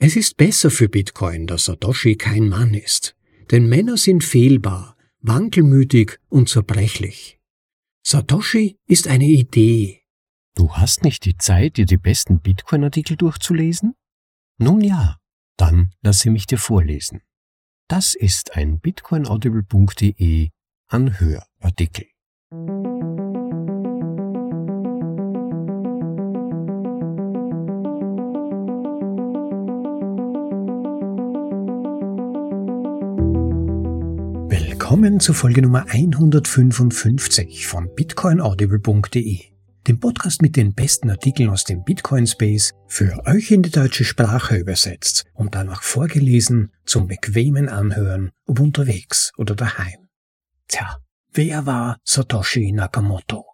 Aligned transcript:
Es 0.00 0.14
ist 0.14 0.36
besser 0.36 0.70
für 0.70 0.88
Bitcoin, 0.88 1.46
dass 1.46 1.64
Satoshi 1.64 2.14
kein 2.14 2.48
Mann 2.48 2.74
ist, 2.74 3.16
denn 3.50 3.68
Männer 3.68 3.96
sind 3.96 4.22
fehlbar, 4.22 4.96
wankelmütig 5.20 6.18
und 6.28 6.48
zerbrechlich. 6.48 7.40
Satoshi 8.06 8.78
ist 8.86 9.08
eine 9.08 9.26
Idee. 9.26 10.02
Du 10.54 10.72
hast 10.72 11.02
nicht 11.02 11.24
die 11.24 11.36
Zeit, 11.36 11.76
dir 11.76 11.86
die 11.86 11.96
besten 11.96 12.40
Bitcoin-Artikel 12.40 13.16
durchzulesen? 13.16 13.94
Nun 14.58 14.80
ja, 14.80 15.18
dann 15.56 15.94
lasse 16.00 16.30
mich 16.30 16.46
dir 16.46 16.58
vorlesen. 16.58 17.22
Das 17.88 18.14
ist 18.14 18.54
ein 18.54 18.80
bitcoinaudible.de 18.80 20.50
Anhörartikel. 20.88 22.06
Willkommen 35.18 35.34
zur 35.34 35.34
Folge 35.34 35.62
Nummer 35.62 35.84
155 35.88 37.66
von 37.66 37.92
bitcoinaudible.de, 37.92 39.40
dem 39.88 39.98
Podcast 39.98 40.42
mit 40.42 40.54
den 40.54 40.74
besten 40.74 41.10
Artikeln 41.10 41.50
aus 41.50 41.64
dem 41.64 41.82
Bitcoin 41.82 42.24
Space, 42.28 42.70
für 42.86 43.26
euch 43.26 43.50
in 43.50 43.64
die 43.64 43.72
deutsche 43.72 44.04
Sprache 44.04 44.56
übersetzt 44.56 45.24
und 45.34 45.56
danach 45.56 45.82
vorgelesen 45.82 46.70
zum 46.84 47.08
bequemen 47.08 47.68
Anhören, 47.68 48.30
ob 48.46 48.60
unterwegs 48.60 49.32
oder 49.36 49.56
daheim. 49.56 50.06
Tja, 50.68 50.98
wer 51.32 51.66
war 51.66 51.98
Satoshi 52.04 52.70
Nakamoto? 52.70 53.44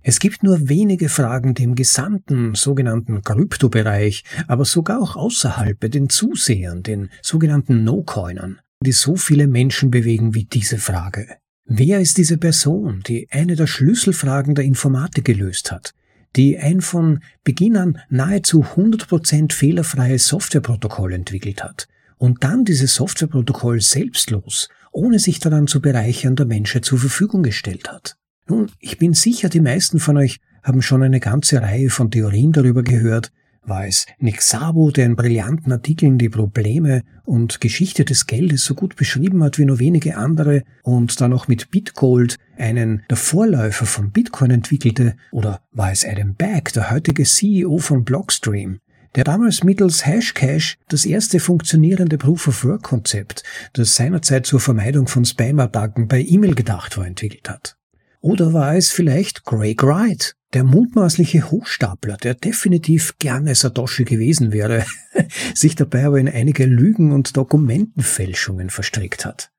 Es 0.00 0.20
gibt 0.20 0.44
nur 0.44 0.68
wenige 0.68 1.08
Fragen, 1.08 1.54
die 1.54 1.64
im 1.64 1.74
gesamten 1.74 2.54
sogenannten 2.54 3.22
Kryptobereich, 3.22 4.22
aber 4.46 4.64
sogar 4.64 5.02
auch 5.02 5.16
außerhalb 5.16 5.80
bei 5.80 5.88
den 5.88 6.08
Zusehern, 6.08 6.84
den 6.84 7.10
sogenannten 7.20 7.82
No-Coinern, 7.82 8.60
die 8.84 8.92
so 8.92 9.16
viele 9.16 9.48
Menschen 9.48 9.90
bewegen 9.90 10.34
wie 10.34 10.44
diese 10.44 10.78
Frage. 10.78 11.26
Wer 11.66 12.00
ist 12.00 12.18
diese 12.18 12.36
Person, 12.36 13.02
die 13.06 13.26
eine 13.30 13.56
der 13.56 13.66
Schlüsselfragen 13.66 14.54
der 14.54 14.64
Informatik 14.64 15.24
gelöst 15.24 15.72
hat, 15.72 15.94
die 16.36 16.58
ein 16.58 16.80
von 16.80 17.20
Beginn 17.42 17.76
an 17.76 17.98
nahezu 18.08 18.62
100% 18.62 19.52
fehlerfreies 19.52 20.26
Softwareprotokoll 20.26 21.12
entwickelt 21.12 21.64
hat 21.64 21.88
und 22.18 22.44
dann 22.44 22.64
dieses 22.64 22.94
Softwareprotokoll 22.94 23.80
selbstlos, 23.80 24.68
ohne 24.92 25.18
sich 25.18 25.40
daran 25.40 25.66
zu 25.66 25.80
bereichern, 25.80 26.36
der 26.36 26.46
Menschheit 26.46 26.84
zur 26.84 26.98
Verfügung 26.98 27.42
gestellt 27.42 27.90
hat? 27.90 28.16
Nun, 28.48 28.70
ich 28.78 28.98
bin 28.98 29.14
sicher, 29.14 29.48
die 29.48 29.60
meisten 29.60 29.98
von 29.98 30.16
euch 30.18 30.38
haben 30.62 30.82
schon 30.82 31.02
eine 31.02 31.20
ganze 31.20 31.60
Reihe 31.62 31.90
von 31.90 32.10
Theorien 32.10 32.52
darüber 32.52 32.82
gehört, 32.82 33.32
war 33.66 33.86
es 33.86 34.06
Nick 34.18 34.42
Szabo, 34.42 34.90
der 34.90 35.06
in 35.06 35.16
brillanten 35.16 35.72
Artikeln 35.72 36.18
die 36.18 36.28
Probleme 36.28 37.02
und 37.24 37.60
Geschichte 37.60 38.04
des 38.04 38.26
Geldes 38.26 38.64
so 38.64 38.74
gut 38.74 38.96
beschrieben 38.96 39.42
hat 39.42 39.58
wie 39.58 39.64
nur 39.64 39.78
wenige 39.78 40.16
andere 40.16 40.62
und 40.82 41.20
dann 41.20 41.32
auch 41.32 41.48
mit 41.48 41.70
Bitgold 41.70 42.36
einen 42.56 43.02
der 43.08 43.16
Vorläufer 43.16 43.86
von 43.86 44.10
Bitcoin 44.10 44.50
entwickelte, 44.50 45.16
oder 45.32 45.60
war 45.72 45.92
es 45.92 46.04
Adam 46.04 46.34
Back, 46.34 46.72
der 46.72 46.90
heutige 46.90 47.24
CEO 47.24 47.78
von 47.78 48.04
Blockstream, 48.04 48.78
der 49.14 49.24
damals 49.24 49.64
mittels 49.64 50.06
Hashcash 50.06 50.76
das 50.88 51.04
erste 51.04 51.40
funktionierende 51.40 52.18
Proof-of-Work-Konzept, 52.18 53.42
das 53.72 53.96
seinerzeit 53.96 54.46
zur 54.46 54.60
Vermeidung 54.60 55.08
von 55.08 55.24
Spam-Attacken 55.24 56.08
bei 56.08 56.22
E-Mail 56.22 56.54
gedacht 56.54 56.96
war, 56.98 57.06
entwickelt 57.06 57.48
hat. 57.48 57.76
Oder 58.20 58.52
war 58.52 58.74
es 58.74 58.90
vielleicht 58.90 59.44
Craig 59.44 59.82
Wright, 59.82 60.34
der 60.54 60.62
mutmaßliche 60.62 61.50
Hochstapler, 61.50 62.16
der 62.16 62.34
definitiv 62.34 63.18
gerne 63.18 63.54
Satoshi 63.54 64.04
gewesen 64.04 64.52
wäre, 64.52 64.86
sich 65.54 65.74
dabei 65.74 66.06
aber 66.06 66.20
in 66.20 66.28
einige 66.28 66.64
Lügen 66.64 67.12
und 67.12 67.36
Dokumentenfälschungen 67.36 68.70
verstrickt 68.70 69.24
hat. 69.24 69.50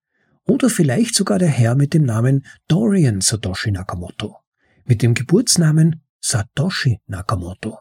Oder 0.45 0.69
vielleicht 0.69 1.15
sogar 1.15 1.37
der 1.37 1.49
Herr 1.49 1.75
mit 1.75 1.93
dem 1.93 2.03
Namen 2.03 2.45
Dorian 2.67 3.19
Satoshi 3.19 3.71
Nakamoto, 3.71 4.37
mit 4.85 5.01
dem 5.01 5.13
Geburtsnamen 5.13 6.01
Satoshi 6.21 6.99
Nakamoto, 7.07 7.79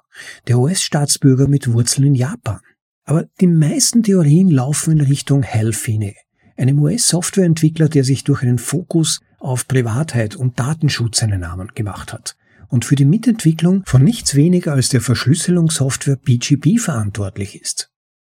der 0.49 0.59
US-Staatsbürger 0.59 1.47
mit 1.47 1.73
Wurzeln 1.73 2.09
in 2.09 2.15
Japan. 2.15 2.61
Aber 3.05 3.27
die 3.41 3.47
meisten 3.47 4.03
Theorien 4.03 4.51
laufen 4.51 4.99
in 4.99 5.07
Richtung 5.07 5.45
Hal 5.45 5.73
Finney, 5.73 6.17
einem 6.57 6.81
US-Softwareentwickler, 6.81 7.89
der 7.89 8.03
sich 8.03 8.25
durch 8.25 8.43
einen 8.43 8.59
Fokus 8.59 9.21
auf 9.39 9.69
Privatheit 9.69 10.35
und 10.35 10.59
Datenschutz 10.59 11.19
seinen 11.19 11.41
Namen 11.41 11.69
gemacht 11.75 12.13
hat 12.13 12.37
und 12.69 12.85
für 12.85 12.97
die 12.97 13.05
Mitentwicklung 13.05 13.83
von 13.87 14.03
nichts 14.03 14.35
weniger 14.35 14.73
als 14.73 14.89
der 14.89 15.01
Verschlüsselungssoftware 15.01 16.17
BGP 16.17 16.79
verantwortlich 16.79 17.61
ist. 17.61 17.91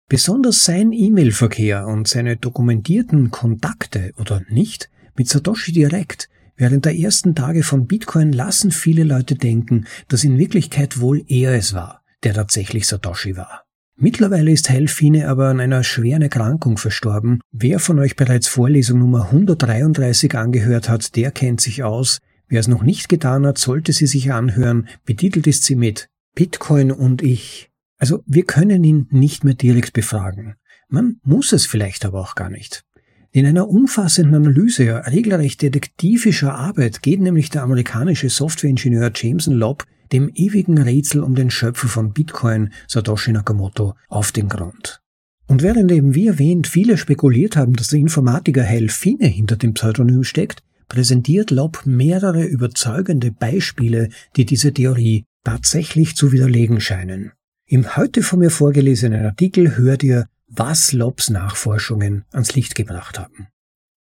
Besonders 0.08 0.66
sein 0.66 0.92
E-Mail-Verkehr 0.92 1.86
und 1.86 2.08
seine 2.08 2.36
dokumentierten 2.36 3.30
Kontakte 3.30 4.12
oder 4.18 4.42
nicht 4.50 4.90
mit 5.16 5.28
Satoshi 5.28 5.72
direkt 5.72 6.30
während 6.60 6.86
der 6.86 6.96
ersten 6.96 7.36
Tage 7.36 7.64
von 7.64 7.88
Bitcoin 7.88 8.34
lassen 8.34 8.72
viele 8.72 9.04
Leute 9.04 9.36
denken, 9.36 9.86
dass 10.10 10.24
in 10.24 10.38
Wirklichkeit 10.38 11.00
wohl 11.00 11.24
er 11.28 11.54
es 11.54 11.74
war, 11.74 12.02
der 12.24 12.34
tatsächlich 12.34 12.86
Satoshi 12.86 13.38
war. 13.38 13.64
Mittlerweile 14.02 14.52
ist 14.52 14.70
Helfine 14.70 15.28
aber 15.28 15.50
an 15.50 15.60
einer 15.60 15.84
schweren 15.84 16.22
Erkrankung 16.22 16.78
verstorben. 16.78 17.42
Wer 17.52 17.80
von 17.80 18.00
euch 18.00 18.16
bereits 18.16 18.48
Vorlesung 18.48 19.00
Nummer 19.00 19.26
133 19.26 20.36
angehört 20.36 20.88
hat, 20.88 21.16
der 21.18 21.32
kennt 21.32 21.60
sich 21.60 21.84
aus. 21.84 22.20
Wer 22.50 22.60
es 22.60 22.68
noch 22.68 22.84
nicht 22.84 23.10
getan 23.10 23.46
hat, 23.46 23.58
sollte 23.60 23.94
sie 23.94 24.08
sich 24.08 24.34
anhören. 24.34 24.88
Betitelt 25.06 25.48
ist 25.48 25.64
sie 25.64 25.76
mit 25.76 26.10
Bitcoin 26.36 26.92
und 26.92 27.22
ich. 27.22 27.70
Also 28.00 28.24
wir 28.26 28.44
können 28.44 28.84
ihn 28.84 29.08
nicht 29.12 29.44
mehr 29.44 29.54
direkt 29.54 29.94
befragen. 29.94 30.56
Man 30.88 31.18
muss 31.24 31.54
es 31.54 31.68
vielleicht 31.68 32.06
aber 32.06 32.20
auch 32.20 32.34
gar 32.34 32.50
nicht. 32.50 32.84
In 33.32 33.46
einer 33.46 33.70
umfassenden 33.70 34.34
Analyse 34.34 35.04
regelrecht 35.06 35.62
detektivischer 35.62 36.56
Arbeit 36.56 37.04
geht 37.04 37.22
nämlich 37.22 37.52
der 37.52 37.62
amerikanische 37.62 38.30
Softwareingenieur 38.30 39.12
Jameson 39.14 39.54
Lobb 39.54 39.86
dem 40.12 40.32
ewigen 40.34 40.80
Rätsel 40.80 41.22
um 41.22 41.36
den 41.36 41.52
Schöpfer 41.52 41.88
von 41.88 42.14
Bitcoin, 42.14 42.72
Satoshi 42.88 43.32
Nakamoto, 43.32 43.94
auf 44.08 44.32
den 44.32 44.50
Grund. 44.50 45.02
Und 45.46 45.62
während 45.62 45.92
eben 45.92 46.16
wie 46.16 46.28
erwähnt 46.28 46.68
viele 46.68 46.98
spekuliert 46.98 47.56
haben, 47.56 47.76
dass 47.76 47.90
der 47.90 48.00
Informatiker 48.00 48.68
Hal 48.68 48.90
Fine 48.90 49.28
hinter 49.28 49.56
dem 49.56 49.74
Pseudonym 49.74 50.24
steckt, 50.24 50.64
präsentiert 50.90 51.52
Lobb 51.52 51.86
mehrere 51.86 52.44
überzeugende 52.44 53.32
Beispiele, 53.32 54.10
die 54.36 54.46
diese 54.46 54.74
Theorie 54.74 55.24
tatsächlich 55.44 56.16
zu 56.16 56.32
widerlegen 56.32 56.82
scheinen. 56.82 57.32
Im 57.66 57.96
heute 57.96 58.24
von 58.24 58.40
mir 58.40 58.50
vorgelesenen 58.50 59.26
Artikel 59.26 59.78
hört 59.78 60.04
ihr, 60.04 60.28
was 60.48 60.92
Lobbs 60.92 61.30
Nachforschungen 61.30 62.26
ans 62.32 62.56
Licht 62.56 62.76
gebracht 62.76 63.20
haben. 63.20 63.48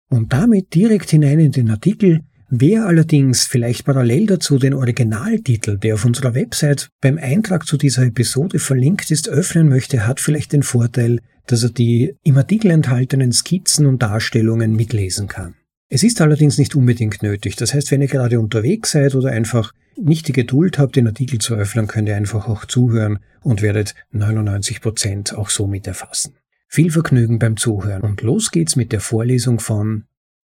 Und 0.09 0.33
damit 0.33 0.75
direkt 0.75 1.09
hinein 1.09 1.39
in 1.39 1.51
den 1.51 1.71
Artikel, 1.71 2.21
Wer 2.49 2.85
allerdings 2.85 3.45
vielleicht 3.45 3.85
parallel 3.85 4.27
dazu 4.27 4.59
den 4.59 4.75
Originaltitel, 4.75 5.79
der 5.79 5.95
auf 5.95 6.05
unserer 6.05 6.35
Website 6.35 6.89
beim 7.01 7.17
Eintrag 7.17 7.65
zu 7.65 7.75
dieser 7.75 8.03
Episode 8.03 8.59
verlinkt 8.59 9.09
ist, 9.09 9.27
öffnen 9.27 9.67
möchte, 9.67 10.05
hat 10.05 10.19
vielleicht 10.19 10.53
den 10.53 10.61
Vorteil, 10.61 11.21
dass 11.47 11.63
er 11.63 11.71
die 11.71 12.15
im 12.23 12.37
Artikel 12.37 12.69
enthaltenen 12.69 13.31
Skizzen 13.31 13.87
und 13.87 14.03
Darstellungen 14.03 14.75
mitlesen 14.75 15.27
kann. 15.27 15.55
Es 15.89 16.03
ist 16.03 16.19
allerdings 16.21 16.57
nicht 16.57 16.75
unbedingt 16.75 17.21
nötig. 17.21 17.55
Das 17.55 17.73
heißt, 17.73 17.91
wenn 17.91 18.01
ihr 18.01 18.07
gerade 18.07 18.39
unterwegs 18.39 18.91
seid 18.91 19.13
oder 19.15 19.31
einfach 19.31 19.71
nicht 19.97 20.27
die 20.27 20.33
Geduld 20.33 20.79
habt, 20.79 20.95
den 20.95 21.07
Artikel 21.07 21.39
zu 21.39 21.55
öffnen, 21.55 21.87
könnt 21.87 22.07
ihr 22.09 22.15
einfach 22.15 22.47
auch 22.47 22.65
zuhören 22.65 23.19
und 23.41 23.61
werdet 23.61 23.95
99 24.11 24.81
Prozent 24.81 25.33
auch 25.35 25.49
so 25.49 25.67
mit 25.67 25.87
erfassen. 25.87 26.35
Viel 26.67 26.91
Vergnügen 26.91 27.39
beim 27.39 27.55
Zuhören 27.55 28.01
und 28.01 28.21
los 28.21 28.51
geht's 28.51 28.75
mit 28.75 28.91
der 28.91 28.99
Vorlesung 28.99 29.59
von 29.59 30.05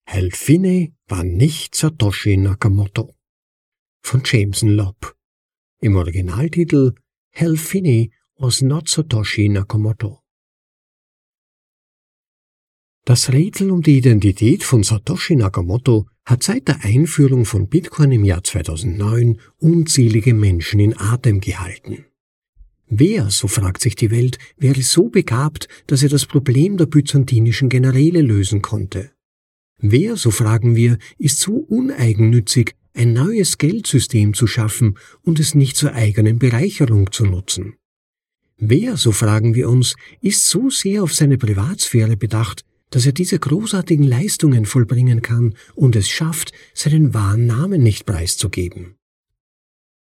Helfine 0.06 0.94
war 1.08 1.24
nicht 1.24 1.76
Satoshi 1.76 2.38
Nakamoto 2.38 3.14
von 4.02 4.22
Jameson 4.24 4.70
Lobb. 4.70 5.16
Im 5.82 5.98
Originaltitel 5.98 6.94
Helfine 7.32 8.10
was 8.38 8.62
not 8.62 8.88
Satoshi 8.88 9.50
Nakamoto. 9.50 10.22
Das 13.08 13.32
Rätsel 13.32 13.72
um 13.72 13.82
die 13.82 14.00
Identität 14.00 14.66
von 14.66 14.84
Satoshi 14.84 15.38
Nakamoto 15.38 16.08
hat 16.26 16.44
seit 16.44 16.68
der 16.68 16.84
Einführung 16.84 17.46
von 17.46 17.70
Bitcoin 17.70 18.12
im 18.12 18.26
Jahr 18.26 18.44
2009 18.44 19.40
unzählige 19.60 20.34
Menschen 20.34 20.82
in 20.82 21.00
Atem 21.00 21.40
gehalten. 21.40 22.04
Wer, 22.90 23.30
so 23.30 23.48
fragt 23.48 23.82
sich 23.82 23.96
die 23.96 24.12
Welt, 24.12 24.40
wäre 24.58 24.82
so 24.82 25.08
begabt, 25.08 25.70
dass 25.88 26.04
er 26.04 26.10
das 26.10 26.26
Problem 26.26 26.76
der 26.76 26.88
byzantinischen 26.88 27.70
Generäle 27.70 28.20
lösen 28.22 28.62
konnte? 28.62 29.12
Wer, 29.78 30.18
so 30.18 30.30
fragen 30.30 30.76
wir, 30.76 30.98
ist 31.18 31.40
so 31.40 31.54
uneigennützig, 31.54 32.76
ein 32.94 33.14
neues 33.14 33.58
Geldsystem 33.58 34.34
zu 34.34 34.48
schaffen 34.48 34.98
und 35.22 35.40
es 35.40 35.56
nicht 35.56 35.78
zur 35.78 35.94
eigenen 35.94 36.40
Bereicherung 36.40 37.14
zu 37.14 37.26
nutzen? 37.26 37.78
Wer, 38.58 38.98
so 38.98 39.14
fragen 39.14 39.56
wir 39.56 39.70
uns, 39.70 39.96
ist 40.20 40.46
so 40.46 40.70
sehr 40.70 41.04
auf 41.04 41.14
seine 41.14 41.38
Privatsphäre 41.38 42.18
bedacht, 42.18 42.66
dass 42.90 43.06
er 43.06 43.12
diese 43.12 43.40
großartigen 43.40 44.06
Leistungen 44.06 44.66
vollbringen 44.66 45.22
kann 45.22 45.56
und 45.76 45.96
es 45.96 46.10
schafft, 46.10 46.52
seinen 46.74 47.14
wahren 47.14 47.46
Namen 47.46 47.84
nicht 47.84 48.06
preiszugeben. 48.06 48.96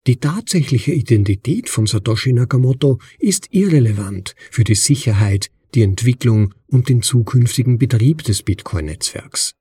Die 0.08 0.18
tatsächliche 0.18 0.92
Identität 0.92 1.68
von 1.68 1.88
Satoshi 1.88 2.32
Nakamoto 2.32 3.00
ist 3.18 3.48
irrelevant 3.52 4.36
für 4.52 4.64
die 4.64 4.76
Sicherheit, 4.76 5.50
die 5.74 5.82
Entwicklung 5.82 6.54
und 6.68 6.90
den 6.90 7.02
zukünftigen 7.02 7.80
Betrieb 7.80 8.24
des 8.24 8.44
Bitcoin-Netzwerks. 8.44 9.54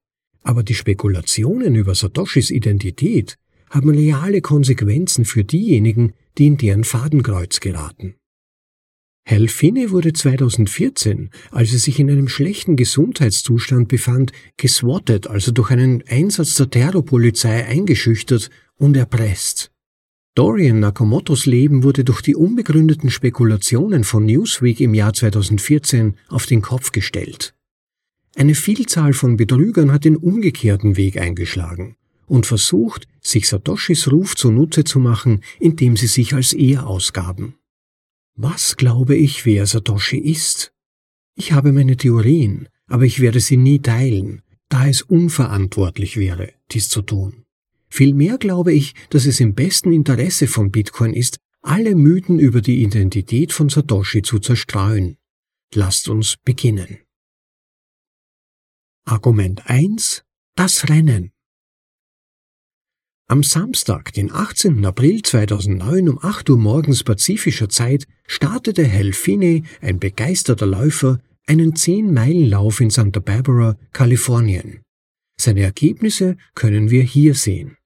Aber 0.42 0.62
die 0.62 0.74
Spekulationen 0.74 1.74
über 1.74 1.94
Satoshis 1.94 2.50
Identität 2.50 3.36
haben 3.70 3.88
reale 3.88 4.42
Konsequenzen 4.42 5.24
für 5.24 5.44
diejenigen, 5.44 6.12
die 6.36 6.46
in 6.46 6.58
deren 6.58 6.84
Fadenkreuz 6.84 7.60
geraten. 7.60 8.14
Hal 9.26 9.48
Finney 9.48 9.90
wurde 9.90 10.12
2014, 10.12 11.30
als 11.50 11.72
er 11.72 11.78
sich 11.78 11.98
in 11.98 12.10
einem 12.10 12.28
schlechten 12.28 12.76
Gesundheitszustand 12.76 13.88
befand, 13.88 14.32
geswattet, 14.58 15.28
also 15.28 15.50
durch 15.50 15.70
einen 15.70 16.04
Einsatz 16.06 16.56
der 16.56 16.68
Terrorpolizei 16.68 17.64
eingeschüchtert 17.64 18.50
und 18.76 18.96
erpresst. 18.96 19.70
Dorian 20.34 20.80
Nakamotos 20.80 21.46
Leben 21.46 21.84
wurde 21.84 22.04
durch 22.04 22.20
die 22.20 22.34
unbegründeten 22.34 23.08
Spekulationen 23.08 24.04
von 24.04 24.26
Newsweek 24.26 24.80
im 24.80 24.92
Jahr 24.92 25.14
2014 25.14 26.16
auf 26.28 26.44
den 26.44 26.60
Kopf 26.60 26.92
gestellt. 26.92 27.54
Eine 28.36 28.54
Vielzahl 28.54 29.14
von 29.14 29.36
Betrügern 29.36 29.92
hat 29.92 30.04
den 30.04 30.16
umgekehrten 30.16 30.96
Weg 30.96 31.18
eingeschlagen 31.18 31.96
und 32.26 32.46
versucht, 32.46 33.06
sich 33.22 33.48
Satoshis 33.48 34.10
Ruf 34.10 34.34
zunutze 34.34 34.84
zu 34.84 34.98
machen, 34.98 35.40
indem 35.60 35.96
sie 35.96 36.08
sich 36.08 36.34
als 36.34 36.52
er 36.52 36.86
ausgaben. 36.86 37.54
Was 38.36 38.76
glaube 38.76 39.16
ich, 39.16 39.46
wer 39.46 39.64
Satoshi 39.66 40.18
ist? 40.18 40.72
Ich 41.36 41.52
habe 41.52 41.72
meine 41.72 41.96
Theorien, 41.96 42.68
aber 42.88 43.04
ich 43.04 43.20
werde 43.20 43.38
sie 43.38 43.56
nie 43.56 43.78
teilen, 43.78 44.42
da 44.68 44.88
es 44.88 45.02
unverantwortlich 45.02 46.16
wäre, 46.16 46.52
dies 46.72 46.88
zu 46.88 47.02
tun. 47.02 47.44
Vielmehr 47.88 48.38
glaube 48.38 48.72
ich, 48.72 48.94
dass 49.10 49.24
es 49.24 49.38
im 49.38 49.54
besten 49.54 49.92
Interesse 49.92 50.48
von 50.48 50.72
Bitcoin 50.72 51.14
ist, 51.14 51.38
alle 51.62 51.94
Mythen 51.94 52.40
über 52.40 52.60
die 52.60 52.82
Identität 52.82 53.52
von 53.52 53.68
Satoshi 53.68 54.22
zu 54.22 54.40
zerstreuen. 54.40 55.16
Lasst 55.72 56.08
uns 56.08 56.36
beginnen. 56.44 56.98
Argument 59.04 59.70
1. 59.70 60.24
Das 60.56 60.88
Rennen. 60.88 61.33
Am 63.26 63.42
Samstag, 63.42 64.12
den 64.12 64.30
18. 64.30 64.84
April 64.84 65.22
2009 65.22 66.10
um 66.10 66.18
8 66.22 66.50
Uhr 66.50 66.58
morgens 66.58 67.02
pazifischer 67.04 67.70
Zeit, 67.70 68.06
startete 68.26 68.86
Hal 68.86 69.14
Finney, 69.14 69.64
ein 69.80 69.98
begeisterter 69.98 70.66
Läufer, 70.66 71.20
einen 71.46 71.72
10-Meilen-Lauf 71.72 72.80
in 72.80 72.90
Santa 72.90 73.20
Barbara, 73.20 73.78
Kalifornien. 73.94 74.82
Seine 75.40 75.62
Ergebnisse 75.62 76.36
können 76.54 76.90
wir 76.90 77.02
hier 77.02 77.34
sehen. 77.34 77.78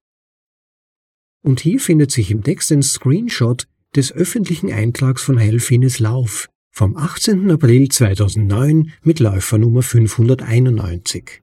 Und 1.44 1.60
hier 1.60 1.78
findet 1.78 2.10
sich 2.10 2.32
im 2.32 2.42
Text 2.42 2.72
ein 2.72 2.82
Screenshot 2.82 3.68
des 3.94 4.10
öffentlichen 4.10 4.72
Eintrags 4.72 5.22
von 5.22 5.38
Hal 5.38 5.60
Finneys 5.60 6.00
Lauf 6.00 6.48
vom 6.72 6.96
18. 6.96 7.48
April 7.52 7.88
2009 7.88 8.92
mit 9.02 9.20
Läufernummer 9.20 9.82
591. 9.82 11.42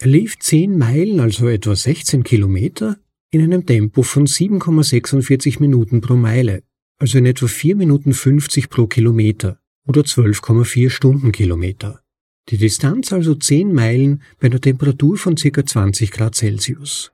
Er 0.00 0.08
lief 0.08 0.38
10 0.38 0.76
Meilen, 0.76 1.18
also 1.20 1.48
etwa 1.48 1.74
16 1.74 2.22
Kilometer, 2.22 2.98
in 3.36 3.42
einem 3.42 3.66
Tempo 3.66 4.02
von 4.02 4.26
7,46 4.26 5.60
Minuten 5.60 6.00
pro 6.00 6.16
Meile, 6.16 6.62
also 6.98 7.18
in 7.18 7.26
etwa 7.26 7.46
4 7.46 7.76
Minuten 7.76 8.14
50 8.14 8.70
pro 8.70 8.86
Kilometer 8.86 9.60
oder 9.86 10.00
12,4 10.00 10.88
Stundenkilometer. 10.88 12.00
Die 12.48 12.56
Distanz 12.56 13.12
also 13.12 13.34
10 13.34 13.74
Meilen 13.74 14.22
bei 14.40 14.46
einer 14.46 14.60
Temperatur 14.60 15.18
von 15.18 15.34
ca. 15.34 15.66
20 15.66 16.10
Grad 16.10 16.34
Celsius. 16.34 17.12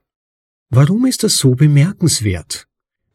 Warum 0.69 1.05
ist 1.05 1.23
das 1.23 1.37
so 1.37 1.55
bemerkenswert? 1.55 2.67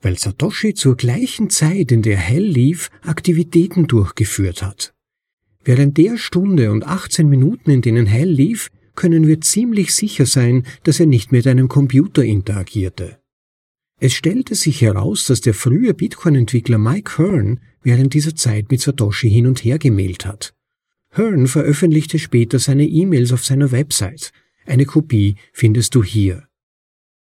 Weil 0.03 0.19
Satoshi 0.19 0.75
zur 0.75 0.97
gleichen 0.97 1.49
Zeit, 1.49 1.91
in 1.91 2.03
der 2.03 2.19
Hell 2.19 2.45
lief, 2.45 2.91
Aktivitäten 3.03 3.87
durchgeführt 3.87 4.63
hat. 4.63 4.93
Während 5.65 5.97
der 5.97 6.19
Stunde 6.19 6.71
und 6.71 6.87
18 6.87 7.27
Minuten, 7.27 7.71
in 7.71 7.81
denen 7.81 8.07
Hell 8.07 8.31
lief, 8.31 8.71
können 8.99 9.29
wir 9.29 9.41
ziemlich 9.41 9.95
sicher 9.95 10.27
sein, 10.27 10.65
dass 10.83 10.99
er 10.99 11.07
nicht 11.07 11.31
mit 11.31 11.47
einem 11.47 11.69
Computer 11.69 12.25
interagierte. 12.25 13.21
Es 14.01 14.13
stellte 14.13 14.57
sich 14.57 14.81
heraus, 14.81 15.25
dass 15.25 15.41
der 15.41 15.55
frühe 15.55 15.95
Bitcoin-Entwickler 15.95 16.79
Mike 16.79 17.17
Hearn 17.17 17.61
während 17.81 18.13
dieser 18.13 18.35
Zeit 18.35 18.73
mit 18.73 18.81
Satoshi 18.81 19.31
hin 19.31 19.47
und 19.47 19.65
her 19.65 19.79
gemailt 19.79 20.27
hat. 20.27 20.53
Hearn 21.13 21.47
veröffentlichte 21.47 22.19
später 22.19 22.59
seine 22.59 22.89
E-Mails 22.89 23.31
auf 23.31 23.45
seiner 23.45 23.71
Website. 23.71 24.33
Eine 24.67 24.85
Kopie 24.85 25.37
findest 25.53 25.95
du 25.95 26.03
hier. 26.03 26.49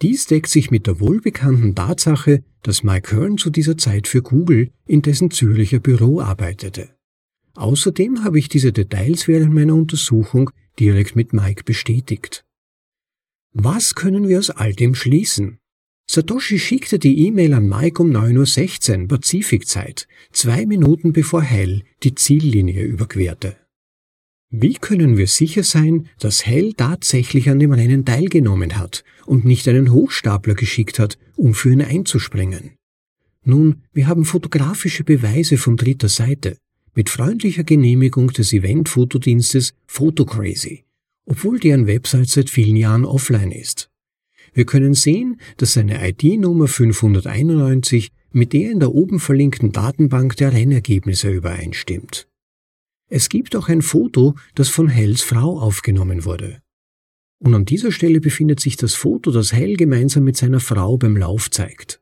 Dies 0.02 0.26
deckt 0.28 0.50
sich 0.50 0.70
mit 0.70 0.88
der 0.88 1.00
wohlbekannten 1.00 1.76
Tatsache, 1.76 2.44
dass 2.62 2.84
Mike 2.84 3.16
Hearn 3.16 3.38
zu 3.38 3.50
dieser 3.50 3.78
Zeit 3.78 4.08
für 4.08 4.22
Google 4.22 4.72
in 4.86 5.02
dessen 5.02 5.32
Züricher 5.32 5.80
Büro 5.80 6.22
arbeitete. 6.22 6.90
Außerdem 7.56 8.24
habe 8.24 8.38
ich 8.38 8.50
diese 8.50 8.72
Details 8.72 9.28
während 9.28 9.54
meiner 9.54 9.74
Untersuchung 9.74 10.52
direkt 10.80 11.16
mit 11.16 11.34
Mike 11.34 11.64
bestätigt. 11.64 12.46
Was 13.54 13.96
können 13.96 14.28
wir 14.28 14.38
aus 14.38 14.52
all 14.52 14.74
dem 14.74 14.94
schließen? 14.94 15.60
Satoshi 16.10 16.58
schickte 16.58 17.00
die 17.00 17.28
E-Mail 17.28 17.54
an 17.54 17.68
Mike 17.68 18.02
um 18.02 18.12
9.16 18.12 19.02
Uhr 19.02 19.08
Pazifikzeit, 19.10 20.08
zwei 20.32 20.66
Minuten 20.66 21.12
bevor 21.12 21.42
Hell 21.42 21.84
die 22.04 22.16
Ziellinie 22.16 22.84
überquerte. 22.84 23.58
Wie 24.50 24.76
können 24.76 25.18
wir 25.18 25.28
sicher 25.28 25.64
sein, 25.64 26.08
dass 26.20 26.46
Hell 26.46 26.72
tatsächlich 26.74 27.50
an 27.50 27.60
dem 27.60 27.74
Rennen 27.74 28.06
teilgenommen 28.06 28.78
hat 28.78 29.04
und 29.26 29.44
nicht 29.44 29.68
einen 29.68 29.92
Hochstapler 29.92 30.56
geschickt 30.56 31.00
hat, 31.00 31.18
um 31.36 31.54
für 31.54 31.72
ihn 31.72 31.82
einzuspringen? 31.82 32.72
Nun, 33.44 33.84
wir 33.92 34.08
haben 34.08 34.24
fotografische 34.24 35.04
Beweise 35.04 35.58
von 35.58 35.76
dritter 35.76 36.10
Seite, 36.10 36.58
mit 36.96 37.10
freundlicher 37.10 37.66
Genehmigung 37.66 38.30
des 38.30 38.54
Event-Fotodienstes 38.54 39.74
Photocrazy, 39.86 40.86
obwohl 41.26 41.60
deren 41.60 41.86
Website 41.86 42.30
seit 42.30 42.50
vielen 42.50 42.78
Jahren 42.78 43.04
offline 43.04 43.52
ist. 43.52 43.90
Wir 44.58 44.66
können 44.66 44.96
sehen, 44.96 45.40
dass 45.58 45.74
seine 45.74 46.10
ID-Nummer 46.10 46.68
591 46.68 48.12
mit 48.32 48.54
der 48.54 48.72
in 48.72 48.80
der 48.80 48.92
oben 48.92 49.20
verlinkten 49.20 49.72
Datenbank 49.72 50.36
der 50.36 50.52
Rennergebnisse 50.52 51.30
übereinstimmt. 51.30 52.28
Es 53.08 53.30
gibt 53.30 53.56
auch 53.56 53.70
ein 53.70 53.84
Foto, 53.84 54.34
das 54.56 54.70
von 54.70 54.88
Hells 54.88 55.22
Frau 55.22 55.60
aufgenommen 55.60 56.26
wurde. 56.26 56.64
Und 57.38 57.54
an 57.54 57.66
dieser 57.66 57.92
Stelle 57.92 58.20
befindet 58.20 58.60
sich 58.60 58.78
das 58.78 58.96
Foto, 58.96 59.30
das 59.30 59.54
Hell 59.54 59.76
gemeinsam 59.76 60.24
mit 60.24 60.38
seiner 60.38 60.60
Frau 60.60 60.98
beim 60.98 61.18
Lauf 61.18 61.52
zeigt. 61.52 62.02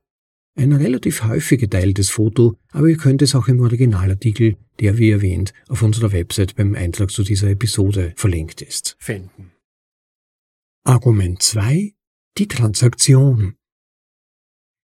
Ein 0.58 0.72
relativ 0.72 1.26
häufig 1.26 1.60
geteiltes 1.60 2.10
Foto, 2.10 2.56
aber 2.72 2.88
ihr 2.88 2.96
könnt 2.96 3.22
es 3.22 3.36
auch 3.36 3.50
im 3.50 3.60
Originalartikel, 3.60 4.56
der 4.80 4.98
wie 4.98 5.12
erwähnt 5.12 5.52
auf 5.68 5.82
unserer 5.82 6.14
Website 6.14 6.56
beim 6.56 6.74
Eintrag 6.74 7.12
zu 7.12 7.24
dieser 7.24 7.50
Episode 7.50 8.14
verlinkt 8.16 8.62
ist, 8.62 8.96
finden. 8.98 9.52
Argument 10.86 11.42
2 11.42 11.96
die 12.38 12.48
Transaktion. 12.48 13.56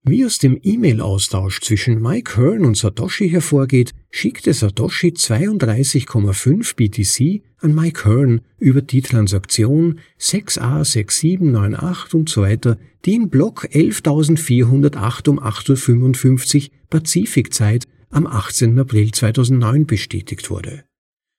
Wie 0.04 0.24
aus 0.24 0.38
dem 0.38 0.58
E-Mail-Austausch 0.62 1.60
zwischen 1.60 2.00
Mike 2.00 2.36
Hearn 2.36 2.64
und 2.64 2.76
Satoshi 2.76 3.28
hervorgeht, 3.30 3.92
schickte 4.10 4.52
Satoshi 4.52 5.08
32,5 5.08 6.76
BTC 6.76 7.42
an 7.58 7.74
Mike 7.74 8.04
Hearn 8.04 8.42
über 8.58 8.82
die 8.82 9.02
Transaktion 9.02 9.98
6A6798 10.20 12.14
und 12.14 12.28
so 12.28 12.42
weiter, 12.42 12.78
die 13.04 13.14
in 13.14 13.28
Block 13.28 13.64
11.408 13.64 15.28
um 15.28 15.40
8.55 15.40 16.64
Uhr 16.64 16.70
Pazifikzeit 16.90 17.86
am 18.10 18.26
18. 18.26 18.78
April 18.78 19.10
2009 19.10 19.86
bestätigt 19.86 20.50
wurde. 20.50 20.84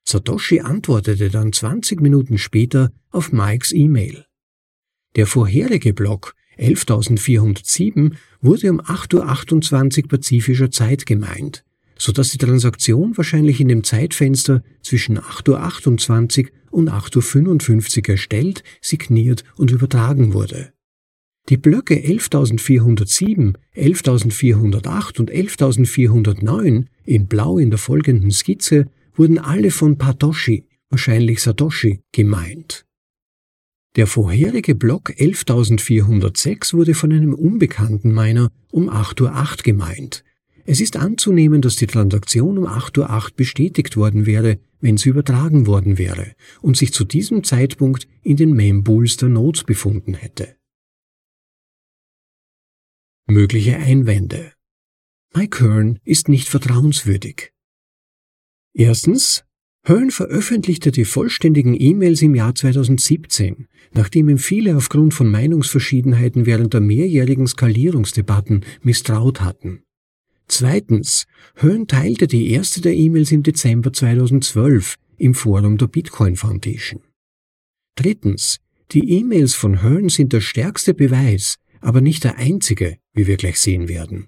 Satoshi 0.06 0.60
antwortete 0.60 1.30
dann 1.30 1.54
20 1.54 2.02
Minuten 2.02 2.38
später 2.38 2.92
auf 3.10 3.32
Mikes 3.32 3.72
E-Mail. 3.72 4.26
Der 5.15 5.27
vorherige 5.27 5.93
Block 5.93 6.36
11.407 6.58 8.13
wurde 8.41 8.72
um 8.72 8.82
8.28 8.82 10.03
Uhr 10.03 10.10
pazifischer 10.10 10.72
Zeit 10.72 11.05
gemeint, 11.05 11.63
so 11.98 12.12
dass 12.12 12.32
die 12.32 12.38
Transaktion 12.38 13.17
wahrscheinlich 13.17 13.60
in 13.60 13.67
dem 13.67 13.84
Zeitfenster 13.84 14.63
zwischen 14.82 15.20
8.28 15.20 16.46
Uhr 16.46 16.51
und 16.72 16.89
8.55 16.89 18.00
Uhr 18.00 18.10
erstellt, 18.10 18.63
signiert 18.82 19.43
und 19.55 19.72
übertragen 19.72 20.34
wurde. 20.34 20.74
Die 21.50 21.58
Blöcke 21.58 21.96
11.407, 21.96 23.55
11.408 23.75 25.20
und 25.20 25.32
11.409 25.32 26.86
in 27.03 27.27
Blau 27.27 27.58
in 27.58 27.70
der 27.70 27.79
folgenden 27.79 28.32
Skizze 28.32 28.88
wurden 29.13 29.39
alle 29.39 29.70
von 29.70 29.98
Patoshi, 29.98 30.65
wahrscheinlich 30.89 31.41
Satoshi, 31.41 32.01
gemeint. 32.13 32.86
Der 33.96 34.08
vorherige 34.08 34.74
Block 34.74 35.12
11.406 35.12 36.74
wurde 36.74 36.96
von 36.96 37.14
einem 37.14 37.34
unbekannten 37.34 38.12
Miner 38.12 38.52
um 38.72 38.90
8.08 38.90 39.22
Uhr 39.22 39.64
gemeint. 39.64 40.24
Es 40.66 40.82
ist 40.82 40.98
anzunehmen, 40.98 41.62
dass 41.62 41.76
die 41.76 41.88
Transaktion 41.88 42.58
um 42.58 42.66
8.08 42.66 43.00
Uhr 43.00 43.32
bestätigt 43.36 43.96
worden 43.96 44.26
wäre, 44.26 44.60
wenn 44.80 44.98
sie 44.98 45.10
übertragen 45.10 45.68
worden 45.68 45.98
wäre 45.98 46.36
und 46.62 46.76
sich 46.76 46.94
zu 46.94 47.04
diesem 47.06 47.44
Zeitpunkt 47.44 48.08
in 48.24 48.38
den 48.38 48.54
Mempools 48.54 49.18
der 49.18 49.30
Nodes 49.30 49.64
befunden 49.64 50.16
hätte. 50.16 50.56
Mögliche 53.28 53.78
Einwände 53.78 54.54
Mike 55.36 55.64
Hearn 55.64 56.00
ist 56.04 56.30
nicht 56.30 56.48
vertrauenswürdig. 56.48 57.54
Erstens, 58.74 59.44
Hearn 59.86 60.12
veröffentlichte 60.12 60.92
die 60.92 61.04
vollständigen 61.04 61.75
E-Mails 61.78 62.22
im 62.22 62.36
Jahr 62.36 62.56
2017, 62.56 63.68
nachdem 63.94 64.30
ihm 64.30 64.38
viele 64.38 64.78
aufgrund 64.78 65.13
von 65.13 65.30
Meinungsverschiedenheiten 65.30 66.46
während 66.46 66.74
der 66.74 66.80
mehrjährigen 66.80 67.48
Skalierungsdebatten 67.48 68.63
misstraut 68.82 69.42
hatten. 69.42 69.84
Zweitens, 70.48 71.25
Hearn 71.56 71.88
teilte 71.88 72.28
die 72.28 72.52
erste 72.52 72.80
der 72.80 72.94
E-Mails 72.94 73.34
im 73.34 73.44
Dezember 73.44 73.92
2012 73.92 74.96
im 75.18 75.34
Forum 75.34 75.78
der 75.78 75.88
Bitcoin 75.88 76.38
Foundation. 76.38 77.02
Drittens, 77.96 78.60
die 78.92 79.20
E-Mails 79.20 79.54
von 79.54 79.82
Hearn 79.82 80.08
sind 80.08 80.32
der 80.32 80.42
stärkste 80.42 80.94
Beweis, 80.94 81.58
aber 81.82 82.00
nicht 82.00 82.24
der 82.24 82.38
einzige, 82.38 83.00
wie 83.13 83.28
wir 83.28 83.36
gleich 83.36 83.60
sehen 83.60 83.90
werden. 83.90 84.28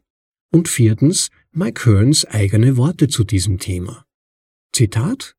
Und 0.51 0.67
viertens, 0.67 1.29
Mike 1.53 1.85
Hearns 1.85 2.25
eigene 2.25 2.75
Worte 2.75 3.07
zu 3.07 3.23
diesem 3.23 3.57
Thema. 3.57 4.05
Zitat 4.73 5.37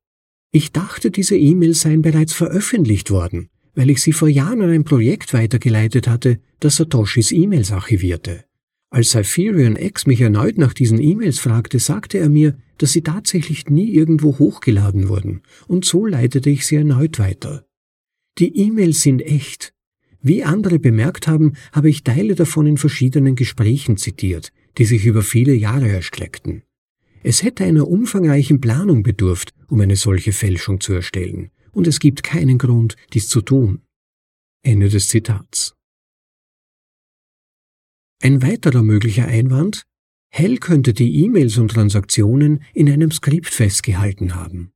ich 0.56 0.72
dachte, 0.72 1.10
diese 1.10 1.36
E-Mails 1.36 1.82
seien 1.82 2.02
bereits 2.02 2.32
veröffentlicht 2.32 3.10
worden, 3.10 3.48
weil 3.74 3.90
ich 3.90 4.00
sie 4.00 4.12
vor 4.12 4.28
Jahren 4.28 4.62
an 4.62 4.70
ein 4.70 4.84
Projekt 4.84 5.34
weitergeleitet 5.34 6.08
hatte, 6.08 6.40
das 6.60 6.76
Satoshis 6.76 7.30
E-Mails 7.30 7.72
archivierte. 7.72 8.44
Als 8.88 9.10
Cypherion 9.10 9.76
X 9.76 10.06
mich 10.06 10.20
erneut 10.20 10.56
nach 10.56 10.72
diesen 10.72 11.00
E-Mails 11.00 11.38
fragte, 11.38 11.78
sagte 11.78 12.18
er 12.18 12.30
mir, 12.30 12.56
dass 12.78 12.92
sie 12.92 13.02
tatsächlich 13.02 13.68
nie 13.68 13.92
irgendwo 13.92 14.38
hochgeladen 14.38 15.08
wurden, 15.08 15.42
und 15.66 15.84
so 15.84 16.06
leitete 16.06 16.48
ich 16.48 16.66
sie 16.66 16.76
erneut 16.76 17.18
weiter. 17.18 17.66
Die 18.38 18.56
E-Mails 18.56 19.02
sind 19.02 19.20
echt. 19.20 19.74
Wie 20.22 20.44
andere 20.44 20.78
bemerkt 20.78 21.28
haben, 21.28 21.54
habe 21.72 21.90
ich 21.90 22.04
Teile 22.04 22.34
davon 22.34 22.66
in 22.66 22.78
verschiedenen 22.78 23.34
Gesprächen 23.34 23.96
zitiert, 23.96 24.52
die 24.78 24.84
sich 24.84 25.04
über 25.04 25.22
viele 25.22 25.54
Jahre 25.54 25.88
erstreckten. 25.88 26.62
Es 27.22 27.42
hätte 27.42 27.64
einer 27.64 27.88
umfangreichen 27.88 28.60
Planung 28.60 29.02
bedurft, 29.02 29.52
um 29.68 29.80
eine 29.80 29.96
solche 29.96 30.32
Fälschung 30.32 30.80
zu 30.80 30.92
erstellen, 30.92 31.50
und 31.72 31.86
es 31.86 32.00
gibt 32.00 32.22
keinen 32.22 32.58
Grund, 32.58 32.96
dies 33.12 33.28
zu 33.28 33.40
tun. 33.42 33.82
Ende 34.62 34.88
des 34.88 35.08
Zitats. 35.08 35.74
Ein 38.22 38.42
weiterer 38.42 38.82
möglicher 38.82 39.26
Einwand 39.26 39.86
Hell 40.30 40.58
könnte 40.58 40.92
die 40.92 41.24
E-Mails 41.24 41.56
und 41.56 41.70
Transaktionen 41.70 42.62
in 42.74 42.90
einem 42.90 43.10
Skript 43.10 43.48
festgehalten 43.48 44.34
haben. 44.34 44.72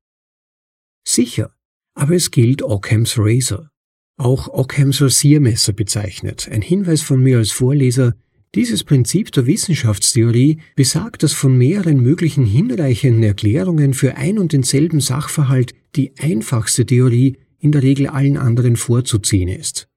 Sicher, 1.06 1.54
aber 1.94 2.14
es 2.14 2.30
gilt 2.30 2.62
Ockhams 2.62 3.16
Razor, 3.18 3.70
auch 4.16 4.48
Ockhams 4.48 5.02
Rasiermesser 5.02 5.72
bezeichnet, 5.72 6.48
ein 6.48 6.62
Hinweis 6.62 7.02
von 7.02 7.22
mir 7.22 7.38
als 7.38 7.50
Vorleser, 7.50 8.14
dieses 8.54 8.82
Prinzip 8.84 9.30
der 9.32 9.46
Wissenschaftstheorie 9.46 10.60
besagt, 10.74 11.22
dass 11.22 11.32
von 11.32 11.56
mehreren 11.56 12.00
möglichen 12.00 12.44
hinreichenden 12.44 13.22
Erklärungen 13.22 13.94
für 13.94 14.16
ein 14.16 14.38
und 14.38 14.52
denselben 14.52 15.00
Sachverhalt 15.00 15.72
die 15.96 16.12
einfachste 16.18 16.84
Theorie 16.84 17.36
in 17.58 17.72
der 17.72 17.82
Regel 17.82 18.08
allen 18.08 18.36
anderen 18.36 18.76
vorzuziehen 18.76 19.48
ist. 19.48 19.88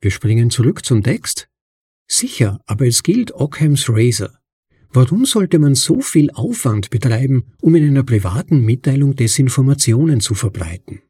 Wir 0.00 0.10
springen 0.10 0.50
zurück 0.50 0.84
zum 0.84 1.02
Text. 1.02 1.48
Sicher, 2.08 2.60
aber 2.66 2.86
es 2.86 3.02
gilt 3.02 3.32
Ockhams 3.32 3.86
Razor. 3.88 4.30
Warum 4.92 5.24
sollte 5.24 5.58
man 5.58 5.76
so 5.76 6.00
viel 6.00 6.30
Aufwand 6.32 6.90
betreiben, 6.90 7.44
um 7.60 7.74
in 7.76 7.86
einer 7.86 8.02
privaten 8.02 8.64
Mitteilung 8.64 9.14
Desinformationen 9.14 10.20
zu 10.20 10.34
verbreiten? 10.34 11.00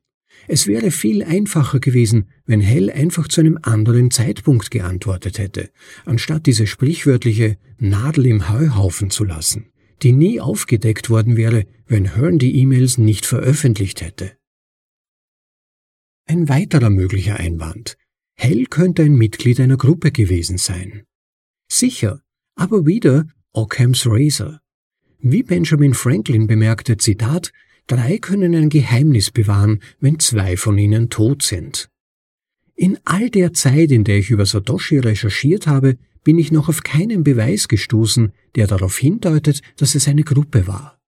Es 0.49 0.67
wäre 0.67 0.91
viel 0.91 1.23
einfacher 1.23 1.81
gewesen, 1.81 2.29
wenn 2.47 2.61
Hell 2.61 2.91
einfach 2.91 3.29
zu 3.29 3.41
einem 3.41 3.59
anderen 3.63 4.11
Zeitpunkt 4.11 4.71
geantwortet 4.71 5.39
hätte, 5.39 5.71
anstatt 6.05 6.47
diese 6.47 6.67
sprichwörtliche 6.67 7.57
Nadel 7.79 8.27
im 8.27 8.49
Heuhaufen 8.49 9.11
zu 9.11 9.25
lassen, 9.25 9.67
die 10.03 10.13
nie 10.13 10.41
aufgedeckt 10.41 11.11
worden 11.11 11.37
wäre, 11.37 11.67
wenn 11.87 12.17
Hearn 12.17 12.39
die 12.39 12.57
E-Mails 12.57 12.99
nicht 12.99 13.27
veröffentlicht 13.27 14.01
hätte. 14.01 14.33
Ein 16.27 16.49
weiterer 16.49 16.91
möglicher 16.91 17.37
Einwand. 17.37 17.97
Hell 18.37 18.67
könnte 18.67 19.03
ein 19.03 19.15
Mitglied 19.15 19.61
einer 19.61 19.77
Gruppe 19.77 20.13
gewesen 20.13 20.59
sein. 20.59 21.03
Sicher, 21.71 22.23
aber 22.55 22.87
wieder 22.87 23.27
Ockhams 23.53 24.07
Razor. 24.07 24.61
Wie 25.19 25.43
Benjamin 25.43 25.93
Franklin 25.93 26.47
bemerkte, 26.47 26.97
Zitat, 26.97 27.53
Drei 27.91 28.19
können 28.19 28.55
ein 28.55 28.69
Geheimnis 28.69 29.33
bewahren, 29.33 29.81
wenn 29.99 30.21
zwei 30.21 30.57
von 30.57 30.79
ihnen 30.79 31.11
tot 31.11 31.43
sind. 31.43 31.89
In 32.77 33.01
all 33.05 33.31
der 33.31 33.53
Zeit, 33.53 33.91
in 33.91 34.05
der 34.05 34.19
ich 34.19 34.31
über 34.31 34.47
Satoshi 34.47 35.01
recherchiert 35.01 35.67
habe, 35.67 35.99
bin 36.23 36.39
ich 36.39 36.53
noch 36.53 36.69
auf 36.69 36.85
keinen 36.85 37.25
Beweis 37.25 37.67
gestoßen, 37.67 38.31
der 38.55 38.69
darauf 38.69 38.97
hindeutet, 38.97 39.63
dass 39.77 39.97
es 39.97 40.07
eine 40.07 40.23
Gruppe 40.23 40.69
war. 40.69 41.01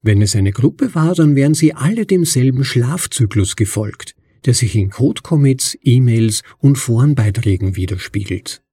Wenn 0.00 0.22
es 0.22 0.34
eine 0.34 0.52
Gruppe 0.52 0.94
war, 0.94 1.14
dann 1.14 1.36
wären 1.36 1.52
sie 1.52 1.74
alle 1.74 2.06
demselben 2.06 2.64
Schlafzyklus 2.64 3.54
gefolgt, 3.54 4.16
der 4.46 4.54
sich 4.54 4.76
in 4.76 4.88
Codecommits, 4.88 5.76
E-Mails 5.82 6.42
und 6.56 6.78
Forenbeiträgen 6.78 7.76
widerspiegelt. 7.76 8.63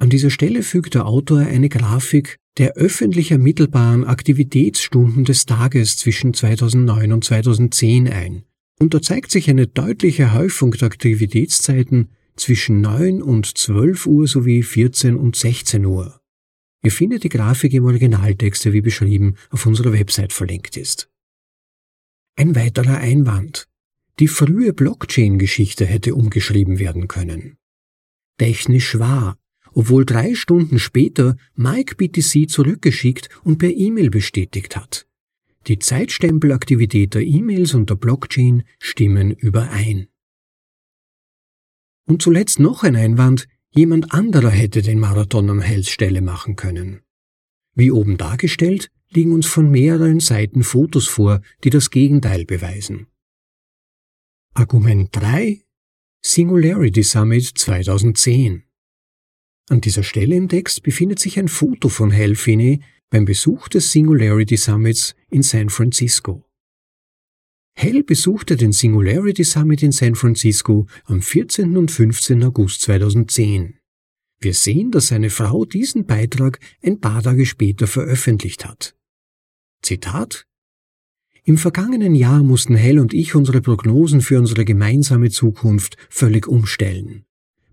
An 0.00 0.10
dieser 0.10 0.30
Stelle 0.30 0.62
fügt 0.62 0.94
der 0.94 1.06
Autor 1.06 1.40
eine 1.40 1.68
Grafik 1.68 2.38
der 2.56 2.74
öffentlich 2.74 3.30
ermittelbaren 3.30 4.04
Aktivitätsstunden 4.04 5.24
des 5.24 5.46
Tages 5.46 5.96
zwischen 5.96 6.34
2009 6.34 7.12
und 7.12 7.24
2010 7.24 8.08
ein. 8.08 8.44
Und 8.80 8.94
da 8.94 9.02
zeigt 9.02 9.30
sich 9.30 9.50
eine 9.50 9.66
deutliche 9.66 10.32
Häufung 10.32 10.72
der 10.72 10.86
Aktivitätszeiten 10.86 12.10
zwischen 12.36 12.80
9 12.80 13.22
und 13.22 13.58
12 13.58 14.06
Uhr 14.06 14.26
sowie 14.28 14.62
14 14.62 15.16
und 15.16 15.36
16 15.36 15.84
Uhr. 15.84 16.20
Ihr 16.84 16.92
findet 16.92 17.24
die 17.24 17.28
Grafik 17.28 17.72
im 17.74 17.84
Originaltext, 17.84 18.64
der 18.64 18.72
wie 18.72 18.80
beschrieben 18.80 19.34
auf 19.50 19.66
unserer 19.66 19.92
Website 19.92 20.32
verlinkt 20.32 20.76
ist. 20.76 21.10
Ein 22.36 22.54
weiterer 22.54 22.98
Einwand. 22.98 23.68
Die 24.20 24.28
frühe 24.28 24.72
Blockchain-Geschichte 24.72 25.86
hätte 25.86 26.14
umgeschrieben 26.14 26.78
werden 26.78 27.08
können. 27.08 27.56
Technisch 28.38 28.98
wahr, 28.98 29.36
obwohl 29.78 30.04
drei 30.04 30.34
Stunden 30.34 30.80
später 30.80 31.36
Mike 31.54 31.94
BTC 31.94 32.50
zurückgeschickt 32.50 33.28
und 33.44 33.58
per 33.58 33.70
E-Mail 33.70 34.10
bestätigt 34.10 34.74
hat. 34.74 35.06
Die 35.68 35.78
Zeitstempelaktivität 35.78 37.14
der 37.14 37.22
E-Mails 37.22 37.74
und 37.74 37.88
der 37.88 37.94
Blockchain 37.94 38.64
stimmen 38.80 39.30
überein. 39.30 40.08
Und 42.08 42.22
zuletzt 42.22 42.58
noch 42.58 42.82
ein 42.82 42.96
Einwand, 42.96 43.46
jemand 43.70 44.12
anderer 44.12 44.50
hätte 44.50 44.82
den 44.82 44.98
Marathon 44.98 45.48
am 45.48 45.60
Hellstelle 45.60 46.22
machen 46.22 46.56
können. 46.56 47.02
Wie 47.76 47.92
oben 47.92 48.16
dargestellt, 48.16 48.90
liegen 49.10 49.32
uns 49.32 49.46
von 49.46 49.70
mehreren 49.70 50.18
Seiten 50.18 50.64
Fotos 50.64 51.06
vor, 51.06 51.40
die 51.62 51.70
das 51.70 51.90
Gegenteil 51.90 52.44
beweisen. 52.46 53.06
Argument 54.54 55.10
3 55.12 55.62
Singularity 56.20 57.04
Summit 57.04 57.44
2010 57.56 58.64
an 59.70 59.80
dieser 59.80 60.02
Stelle 60.02 60.36
im 60.36 60.48
Text 60.48 60.82
befindet 60.82 61.18
sich 61.18 61.38
ein 61.38 61.48
Foto 61.48 61.88
von 61.88 62.12
Hal 62.12 62.34
Finney 62.34 62.80
beim 63.10 63.24
Besuch 63.24 63.68
des 63.68 63.90
Singularity 63.92 64.56
Summits 64.56 65.14
in 65.30 65.42
San 65.42 65.70
Francisco. 65.70 66.44
Hell 67.74 68.02
besuchte 68.02 68.56
den 68.56 68.72
Singularity 68.72 69.44
Summit 69.44 69.82
in 69.82 69.92
San 69.92 70.16
Francisco 70.16 70.86
am 71.04 71.22
14. 71.22 71.76
und 71.76 71.90
15. 71.90 72.42
August 72.42 72.82
2010. 72.82 73.78
Wir 74.40 74.54
sehen, 74.54 74.90
dass 74.90 75.08
seine 75.08 75.30
Frau 75.30 75.64
diesen 75.64 76.04
Beitrag 76.04 76.58
ein 76.82 77.00
paar 77.00 77.22
Tage 77.22 77.46
später 77.46 77.86
veröffentlicht 77.86 78.64
hat. 78.64 78.96
Zitat 79.82 80.46
Im 81.44 81.56
vergangenen 81.56 82.14
Jahr 82.14 82.42
mussten 82.42 82.74
Hell 82.74 82.98
und 82.98 83.14
ich 83.14 83.34
unsere 83.34 83.60
Prognosen 83.60 84.22
für 84.22 84.38
unsere 84.38 84.64
gemeinsame 84.64 85.30
Zukunft 85.30 85.96
völlig 86.10 86.48
umstellen. 86.48 87.26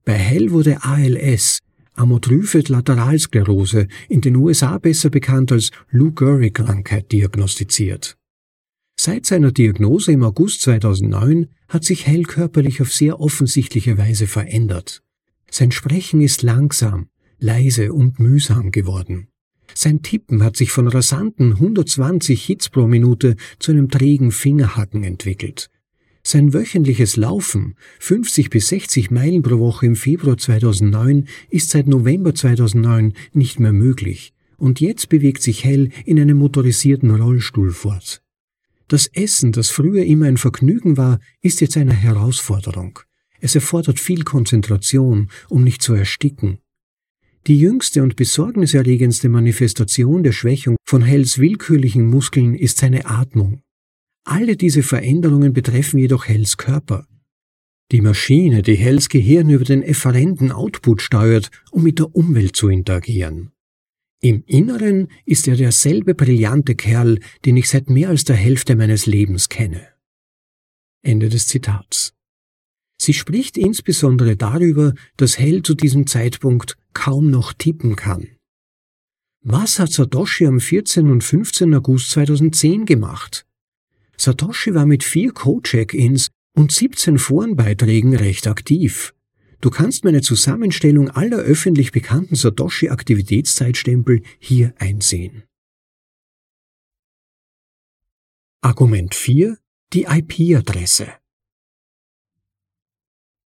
Bei 0.05 0.13
Hell 0.13 0.51
wurde 0.51 0.83
ALS, 0.83 1.61
Amyotrophe 1.95 2.63
Lateralsklerose, 2.67 3.87
in 4.09 4.21
den 4.21 4.35
USA 4.35 4.77
besser 4.77 5.09
bekannt 5.09 5.51
als 5.51 5.71
Lou 5.89 6.11
Gehrig-Krankheit, 6.11 7.11
diagnostiziert. 7.11 8.17
Seit 8.99 9.25
seiner 9.25 9.51
Diagnose 9.51 10.11
im 10.11 10.23
August 10.23 10.61
2009 10.61 11.47
hat 11.67 11.83
sich 11.83 12.07
Hell 12.07 12.23
körperlich 12.23 12.81
auf 12.81 12.93
sehr 12.93 13.19
offensichtliche 13.19 13.97
Weise 13.97 14.27
verändert. 14.27 15.03
Sein 15.49 15.71
Sprechen 15.71 16.21
ist 16.21 16.41
langsam, 16.43 17.07
leise 17.39 17.93
und 17.93 18.19
mühsam 18.19 18.71
geworden. 18.71 19.27
Sein 19.73 20.01
Tippen 20.01 20.43
hat 20.43 20.55
sich 20.55 20.71
von 20.71 20.87
rasanten 20.87 21.53
120 21.53 22.43
Hits 22.43 22.69
pro 22.69 22.87
Minute 22.87 23.35
zu 23.59 23.71
einem 23.71 23.89
trägen 23.89 24.31
Fingerhacken 24.31 25.03
entwickelt. 25.03 25.69
Sein 26.27 26.55
wöchentliches 26.55 27.17
Laufen, 27.17 27.75
50 27.99 28.49
bis 28.49 28.69
60 28.69 29.11
Meilen 29.11 29.43
pro 29.43 29.59
Woche 29.59 29.85
im 29.85 29.95
Februar 29.95 30.39
2009, 30.39 31.27
ist 31.51 31.69
seit 31.69 31.85
November 31.85 32.33
2009 32.33 33.13
nicht 33.33 33.59
mehr 33.59 33.73
möglich. 33.73 34.33
Und 34.57 34.81
jetzt 34.81 35.09
bewegt 35.09 35.43
sich 35.43 35.63
Hell 35.63 35.91
in 36.03 36.19
einem 36.19 36.39
motorisierten 36.39 37.11
Rollstuhl 37.11 37.69
fort. 37.69 38.23
Das 38.87 39.05
Essen, 39.05 39.51
das 39.51 39.69
früher 39.69 40.03
immer 40.03 40.25
ein 40.25 40.37
Vergnügen 40.37 40.97
war, 40.97 41.19
ist 41.43 41.61
jetzt 41.61 41.77
eine 41.77 41.93
Herausforderung. 41.93 42.97
Es 43.39 43.53
erfordert 43.53 43.99
viel 43.99 44.23
Konzentration, 44.23 45.29
um 45.47 45.63
nicht 45.63 45.83
zu 45.83 45.93
ersticken. 45.93 46.57
Die 47.45 47.59
jüngste 47.59 48.01
und 48.01 48.15
besorgniserregendste 48.15 49.29
Manifestation 49.29 50.23
der 50.23 50.31
Schwächung 50.31 50.77
von 50.85 51.03
Hells 51.03 51.37
willkürlichen 51.37 52.07
Muskeln 52.07 52.55
ist 52.55 52.79
seine 52.79 53.05
Atmung. 53.05 53.61
Alle 54.25 54.57
diese 54.57 54.81
Veränderungen 54.81 55.53
betreffen 55.53 55.99
jedoch 55.99 56.27
Hells 56.27 56.57
Körper. 56.57 57.07
Die 57.91 58.01
Maschine, 58.01 58.63
die 58.63 58.75
Hells 58.75 59.07
Gehirn 59.07 59.51
über 59.51 59.63
den 59.63 59.83
efferenten 59.83 60.51
Output 60.51 61.03
steuert, 61.03 61.51
um 61.71 61.83
mit 61.83 61.99
der 61.99 62.15
Umwelt 62.15 62.55
zu 62.55 62.67
interagieren. 62.67 63.51
Im 64.21 64.43
Inneren 64.47 65.09
ist 65.25 65.47
er 65.47 65.55
derselbe 65.55 66.15
brillante 66.15 66.73
Kerl, 66.73 67.19
den 67.45 67.55
ich 67.57 67.69
seit 67.69 67.91
mehr 67.91 68.09
als 68.09 68.23
der 68.23 68.35
Hälfte 68.35 68.75
meines 68.75 69.05
Lebens 69.05 69.49
kenne. 69.49 69.87
Ende 71.03 71.29
des 71.29 71.45
Zitats. 71.45 72.15
Sie 72.99 73.13
spricht 73.13 73.55
insbesondere 73.55 74.35
darüber, 74.35 74.95
dass 75.17 75.37
Hell 75.37 75.61
zu 75.61 75.75
diesem 75.75 76.07
Zeitpunkt 76.07 76.77
kaum 76.93 77.29
noch 77.29 77.53
tippen 77.53 77.95
kann. 77.95 78.29
Was 79.41 79.77
hat 79.77 79.91
Satoshi 79.91 80.47
am 80.47 80.59
14. 80.59 81.11
und 81.11 81.23
15. 81.23 81.75
August 81.75 82.09
2010 82.09 82.85
gemacht? 82.85 83.45
Satoshi 84.17 84.73
war 84.73 84.85
mit 84.85 85.03
vier 85.03 85.31
Code-Check-ins 85.31 86.29
und 86.55 86.71
17 86.71 87.17
Forenbeiträgen 87.17 88.15
recht 88.15 88.47
aktiv. 88.47 89.13
Du 89.61 89.69
kannst 89.69 90.03
meine 90.03 90.21
Zusammenstellung 90.21 91.09
aller 91.09 91.37
öffentlich 91.37 91.91
bekannten 91.91 92.35
Satoshi-Aktivitätszeitstempel 92.35 94.21
hier 94.39 94.73
einsehen. 94.77 95.43
Argument 98.61 99.13
4. 99.13 99.57
Die 99.93 100.03
IP-Adresse. 100.03 101.07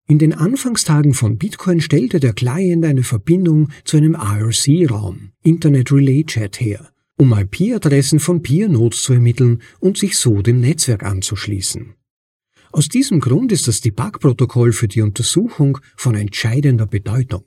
In 0.05 0.20
den 0.20 0.34
Anfangstagen 0.34 1.13
von 1.13 1.38
Bitcoin 1.38 1.82
stellte 1.82 2.20
der 2.20 2.34
Client 2.34 2.84
eine 2.84 3.03
Verbindung 3.03 3.70
zu 3.86 3.98
einem 3.98 4.15
IRC-Raum, 4.15 5.32
Internet 5.41 5.91
Relay 5.91 6.25
Chat 6.25 6.60
her, 6.60 6.92
um 7.24 7.32
IP-Adressen 7.32 8.20
von 8.20 8.42
Peer-Nodes 8.42 9.01
zu 9.01 9.13
ermitteln 9.13 9.62
und 9.80 9.98
sich 9.98 10.18
so 10.18 10.42
dem 10.42 10.60
Netzwerk 10.60 11.03
anzuschließen. 11.03 11.94
Aus 12.74 12.89
diesem 12.89 13.22
Grund 13.22 13.53
ist 13.53 13.65
das 13.70 13.80
Debug-Protokoll 13.80 14.74
für 14.74 14.89
die 14.89 15.00
Untersuchung 15.00 15.77
von 15.96 16.15
entscheidender 16.15 16.86
Bedeutung. 16.86 17.46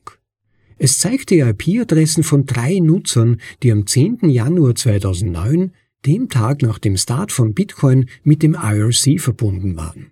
Es 0.78 0.98
zeigt 0.98 1.28
die 1.28 1.40
IP-Adressen 1.40 2.22
von 2.22 2.46
drei 2.46 2.78
Nutzern, 2.78 3.36
die 3.62 3.70
am 3.70 3.86
10. 3.86 4.30
Januar 4.30 4.74
2009, 4.74 5.72
dem 6.06 6.30
Tag 6.30 6.62
nach 6.62 6.78
dem 6.78 6.96
Start 6.96 7.30
von 7.30 7.52
Bitcoin, 7.52 8.08
mit 8.24 8.42
dem 8.42 8.54
IRC 8.54 9.20
verbunden 9.20 9.76
waren. 9.76 10.10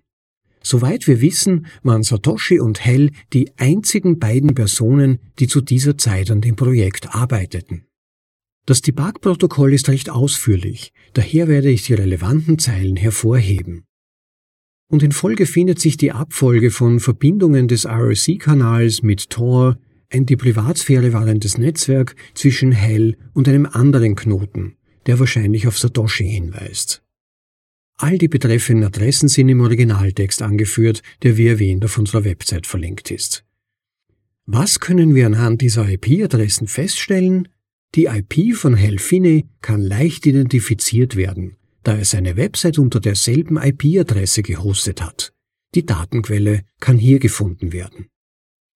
Soweit 0.61 1.07
wir 1.07 1.21
wissen, 1.21 1.65
waren 1.81 2.03
Satoshi 2.03 2.59
und 2.59 2.85
Hell 2.85 3.09
die 3.33 3.49
einzigen 3.57 4.19
beiden 4.19 4.53
Personen, 4.53 5.17
die 5.39 5.47
zu 5.47 5.61
dieser 5.61 5.97
Zeit 5.97 6.29
an 6.29 6.41
dem 6.41 6.55
Projekt 6.55 7.15
arbeiteten. 7.15 7.85
Das 8.65 8.81
Debug-Protokoll 8.81 9.73
ist 9.73 9.89
recht 9.89 10.09
ausführlich, 10.09 10.91
daher 11.13 11.47
werde 11.47 11.69
ich 11.69 11.83
die 11.83 11.93
relevanten 11.93 12.57
Zeilen 12.57 12.95
hervorheben. 12.95 13.85
Und 14.87 15.03
in 15.03 15.11
Folge 15.11 15.45
findet 15.45 15.79
sich 15.79 15.97
die 15.97 16.11
Abfolge 16.11 16.71
von 16.71 16.99
Verbindungen 16.99 17.67
des 17.67 17.85
RSC-Kanals 17.85 19.03
mit 19.03 19.29
Tor, 19.29 19.77
ein 20.11 20.25
die 20.25 20.35
Privatsphäre 20.35 21.13
wahrendes 21.13 21.57
Netzwerk 21.57 22.15
zwischen 22.33 22.71
Hell 22.71 23.17
und 23.33 23.47
einem 23.47 23.67
anderen 23.67 24.15
Knoten, 24.15 24.77
der 25.05 25.19
wahrscheinlich 25.19 25.67
auf 25.67 25.77
Satoshi 25.77 26.27
hinweist. 26.27 27.03
All 27.97 28.17
die 28.17 28.27
betreffenden 28.27 28.85
Adressen 28.85 29.29
sind 29.29 29.47
im 29.49 29.61
Originaltext 29.61 30.41
angeführt, 30.41 31.01
der 31.23 31.37
wie 31.37 31.47
erwähnt 31.47 31.85
auf 31.85 31.97
unserer 31.97 32.25
Website 32.25 32.67
verlinkt 32.67 33.11
ist. 33.11 33.45
Was 34.45 34.79
können 34.79 35.15
wir 35.15 35.25
anhand 35.25 35.61
dieser 35.61 35.87
IP-Adressen 35.87 36.67
feststellen? 36.67 37.47
Die 37.95 38.05
IP 38.05 38.55
von 38.55 38.75
Helfine 38.75 39.43
kann 39.61 39.81
leicht 39.81 40.25
identifiziert 40.25 41.15
werden, 41.15 41.55
da 41.83 41.95
er 41.95 42.03
seine 42.03 42.35
Website 42.35 42.77
unter 42.77 42.99
derselben 42.99 43.57
IP-Adresse 43.57 44.43
gehostet 44.43 45.01
hat. 45.01 45.33
Die 45.75 45.85
Datenquelle 45.85 46.63
kann 46.81 46.97
hier 46.97 47.19
gefunden 47.19 47.71
werden. 47.71 48.07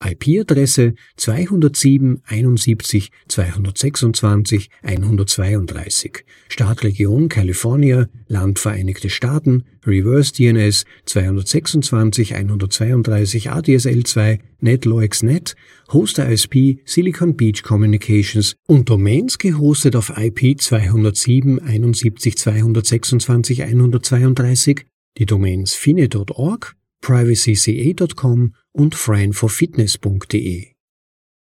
IP-Adresse 0.04 0.94
207 1.18 2.22
71 2.26 3.12
226 3.28 4.70
132, 4.82 6.26
Startregion 6.48 7.28
California, 7.28 8.08
Land 8.28 8.60
Vereinigte 8.60 9.10
Staaten, 9.10 9.64
Reverse 9.86 10.34
DNS 10.34 10.86
226 11.06 12.34
132 12.36 13.52
ADSL2, 13.52 14.40
NetLoexNet, 14.62 15.56
Hoster 15.92 16.30
ISP 16.30 16.80
Silicon 16.86 17.36
Beach 17.36 17.64
Communications 17.64 18.56
und 18.68 18.90
Domains 18.90 19.38
gehostet 19.38 19.96
auf 19.96 20.14
IP 20.16 20.60
207 20.62 21.60
71 21.60 22.38
226 22.38 23.64
132, 23.64 24.86
die 25.18 25.26
Domains 25.26 25.74
fine.org, 25.74 26.76
privacyca.com 27.02 28.54
und 28.72 28.96
friendforfitness.de. 28.96 30.68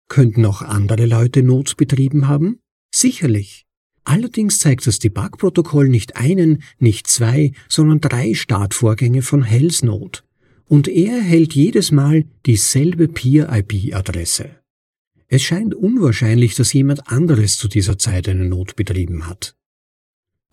Könnten 0.08 0.46
auch 0.46 0.62
andere 0.62 1.06
Leute 1.06 1.44
Notes 1.44 1.76
betrieben 1.76 2.28
haben? 2.28 2.60
Sicherlich. 2.94 3.66
Allerdings 4.04 4.60
zeigt 4.60 4.86
das 4.86 5.00
Debug-Protokoll 5.00 5.90
nicht 5.90 6.16
einen, 6.16 6.62
nicht 6.78 7.08
zwei, 7.08 7.54
sondern 7.68 8.02
drei 8.02 8.36
Startvorgänge 8.36 9.24
von 9.24 9.42
Hells 9.42 9.82
Note. 9.82 10.22
Und 10.68 10.88
er 10.88 11.18
erhält 11.18 11.54
jedes 11.54 11.92
Mal 11.92 12.26
dieselbe 12.46 13.08
Peer-IP-Adresse. 13.08 14.62
Es 15.28 15.42
scheint 15.42 15.74
unwahrscheinlich, 15.74 16.54
dass 16.56 16.74
jemand 16.74 17.08
anderes 17.08 17.58
zu 17.58 17.68
dieser 17.68 17.98
Zeit 17.98 18.30
eine 18.30 18.46
Not 18.46 18.76
betrieben 18.76 19.28
hat. 19.28 19.56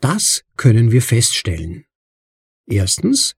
Das 0.01 0.45
können 0.57 0.91
wir 0.91 1.03
feststellen. 1.03 1.85
Erstens, 2.67 3.35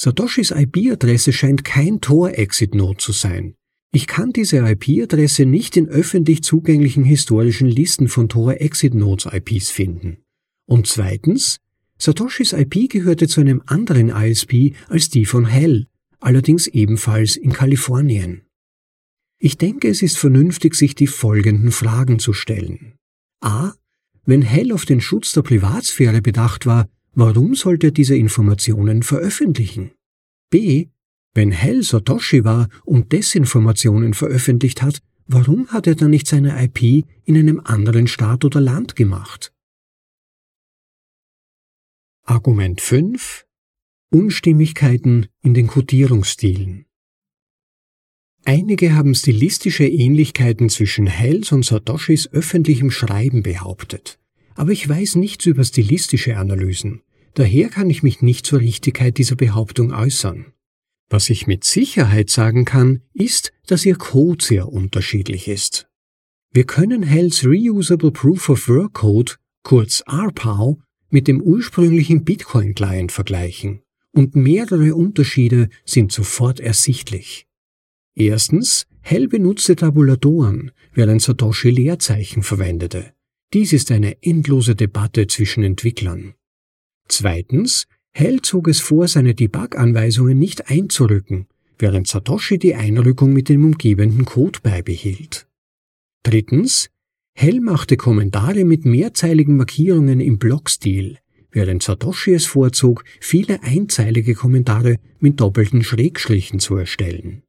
Satoshis 0.00 0.52
IP-Adresse 0.52 1.32
scheint 1.32 1.64
kein 1.64 2.00
Tor-Exit-Node 2.00 2.98
zu 2.98 3.10
sein. 3.10 3.54
Ich 3.90 4.06
kann 4.06 4.32
diese 4.32 4.58
IP-Adresse 4.58 5.44
nicht 5.44 5.76
in 5.76 5.88
öffentlich 5.88 6.44
zugänglichen 6.44 7.02
historischen 7.02 7.66
Listen 7.66 8.08
von 8.08 8.28
Tor-Exit-Nodes-IPs 8.28 9.70
finden. 9.70 10.18
Und 10.66 10.86
zweitens, 10.86 11.58
Satoshis 11.98 12.52
IP 12.52 12.90
gehörte 12.90 13.26
zu 13.26 13.40
einem 13.40 13.60
anderen 13.66 14.10
ISP 14.10 14.74
als 14.88 15.10
die 15.10 15.24
von 15.24 15.46
Hell, 15.46 15.86
allerdings 16.20 16.68
ebenfalls 16.68 17.36
in 17.36 17.52
Kalifornien. 17.52 18.42
Ich 19.40 19.56
denke, 19.56 19.88
es 19.88 20.02
ist 20.02 20.16
vernünftig, 20.16 20.76
sich 20.76 20.94
die 20.94 21.08
folgenden 21.08 21.72
Fragen 21.72 22.20
zu 22.20 22.32
stellen. 22.32 22.94
A. 23.40 23.72
Wenn 24.24 24.42
Hell 24.42 24.70
auf 24.72 24.84
den 24.84 25.00
Schutz 25.00 25.32
der 25.32 25.42
Privatsphäre 25.42 26.22
bedacht 26.22 26.66
war, 26.66 26.88
Warum 27.20 27.56
sollte 27.56 27.88
er 27.88 27.90
diese 27.90 28.14
Informationen 28.14 29.02
veröffentlichen? 29.02 29.90
B. 30.50 30.86
Wenn 31.34 31.50
Hell 31.50 31.82
Satoshi 31.82 32.44
war 32.44 32.68
und 32.84 33.10
Desinformationen 33.10 34.14
veröffentlicht 34.14 34.82
hat, 34.82 35.00
warum 35.26 35.66
hat 35.66 35.88
er 35.88 35.96
dann 35.96 36.10
nicht 36.10 36.28
seine 36.28 36.62
IP 36.62 37.04
in 37.24 37.36
einem 37.36 37.58
anderen 37.58 38.06
Staat 38.06 38.44
oder 38.44 38.60
Land 38.60 38.94
gemacht? 38.94 39.52
Argument 42.22 42.80
5 42.80 43.46
Unstimmigkeiten 44.10 45.26
in 45.42 45.54
den 45.54 45.66
Codierungsstilen. 45.66 46.86
Einige 48.44 48.94
haben 48.94 49.16
stilistische 49.16 49.88
Ähnlichkeiten 49.88 50.68
zwischen 50.68 51.08
Hells 51.08 51.50
und 51.50 51.64
Satoshis 51.64 52.28
öffentlichem 52.32 52.92
Schreiben 52.92 53.42
behauptet. 53.42 54.20
Aber 54.54 54.70
ich 54.70 54.88
weiß 54.88 55.16
nichts 55.16 55.46
über 55.46 55.64
stilistische 55.64 56.36
Analysen. 56.36 57.02
Daher 57.34 57.68
kann 57.68 57.90
ich 57.90 58.02
mich 58.02 58.22
nicht 58.22 58.46
zur 58.46 58.60
Richtigkeit 58.60 59.18
dieser 59.18 59.36
Behauptung 59.36 59.92
äußern. 59.92 60.52
Was 61.10 61.30
ich 61.30 61.46
mit 61.46 61.64
Sicherheit 61.64 62.28
sagen 62.30 62.64
kann, 62.64 63.02
ist, 63.14 63.52
dass 63.66 63.86
ihr 63.86 63.96
Code 63.96 64.44
sehr 64.44 64.68
unterschiedlich 64.68 65.48
ist. 65.48 65.88
Wir 66.52 66.64
können 66.64 67.02
Hells 67.02 67.44
Reusable 67.44 68.10
Proof 68.10 68.48
of 68.48 68.68
Work 68.68 68.94
Code, 68.94 69.32
kurz 69.62 70.02
RPOW, 70.06 70.78
mit 71.10 71.28
dem 71.28 71.40
ursprünglichen 71.40 72.24
Bitcoin-Client 72.24 73.12
vergleichen, 73.12 73.82
und 74.12 74.36
mehrere 74.36 74.94
Unterschiede 74.94 75.68
sind 75.84 76.12
sofort 76.12 76.60
ersichtlich. 76.60 77.46
Erstens, 78.14 78.86
Hell 79.00 79.28
benutzte 79.28 79.76
Tabulatoren, 79.76 80.72
während 80.92 81.22
Satoshi 81.22 81.70
Leerzeichen 81.70 82.42
verwendete. 82.42 83.12
Dies 83.54 83.72
ist 83.72 83.90
eine 83.90 84.22
endlose 84.22 84.74
Debatte 84.74 85.26
zwischen 85.26 85.62
Entwicklern. 85.62 86.34
Zweitens, 87.08 87.86
Hell 88.12 88.42
zog 88.42 88.68
es 88.68 88.80
vor, 88.80 89.06
seine 89.06 89.34
Debug-Anweisungen 89.34 90.38
nicht 90.38 90.70
einzurücken, 90.70 91.46
während 91.78 92.08
Satoshi 92.08 92.58
die 92.58 92.74
Einrückung 92.74 93.32
mit 93.32 93.48
dem 93.48 93.64
umgebenden 93.64 94.24
Code 94.24 94.58
beibehielt. 94.62 95.46
Drittens, 96.24 96.90
Hell 97.34 97.60
machte 97.60 97.96
Kommentare 97.96 98.64
mit 98.64 98.84
mehrzeiligen 98.84 99.56
Markierungen 99.56 100.20
im 100.20 100.38
Blockstil, 100.38 101.18
während 101.52 101.82
Satoshi 101.82 102.32
es 102.32 102.46
vorzog, 102.46 103.04
viele 103.20 103.62
einzeilige 103.62 104.34
Kommentare 104.34 104.96
mit 105.20 105.40
doppelten 105.40 105.84
Schrägstrichen 105.84 106.58
zu 106.58 106.76
erstellen. 106.76 107.42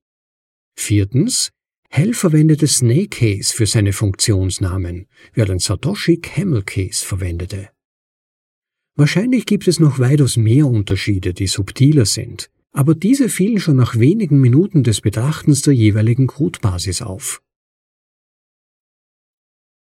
Viertens, 0.77 1.49
Hell 1.89 2.13
verwendete 2.13 2.67
Snake 2.67 3.09
Case 3.09 3.51
für 3.51 3.65
seine 3.65 3.93
Funktionsnamen, 3.93 5.07
während 5.33 5.63
Satoshi 5.63 6.17
Camel 6.17 6.61
Case 6.61 7.03
verwendete. 7.03 7.69
Wahrscheinlich 8.99 9.45
gibt 9.45 9.69
es 9.69 9.79
noch 9.79 9.99
weitaus 9.99 10.35
mehr 10.35 10.67
Unterschiede, 10.67 11.33
die 11.33 11.47
subtiler 11.47 12.03
sind, 12.03 12.49
aber 12.73 12.95
diese 12.95 13.29
fielen 13.29 13.61
schon 13.61 13.77
nach 13.77 13.97
wenigen 13.97 14.41
Minuten 14.41 14.83
des 14.83 14.99
Betrachtens 14.99 15.61
der 15.61 15.73
jeweiligen 15.73 16.27
Codebasis 16.27 17.01
auf. 17.01 17.41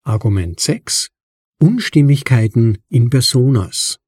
Argument 0.04 0.58
6 0.58 1.10
Unstimmigkeiten 1.60 2.78
in 2.88 3.10
Personas 3.10 3.98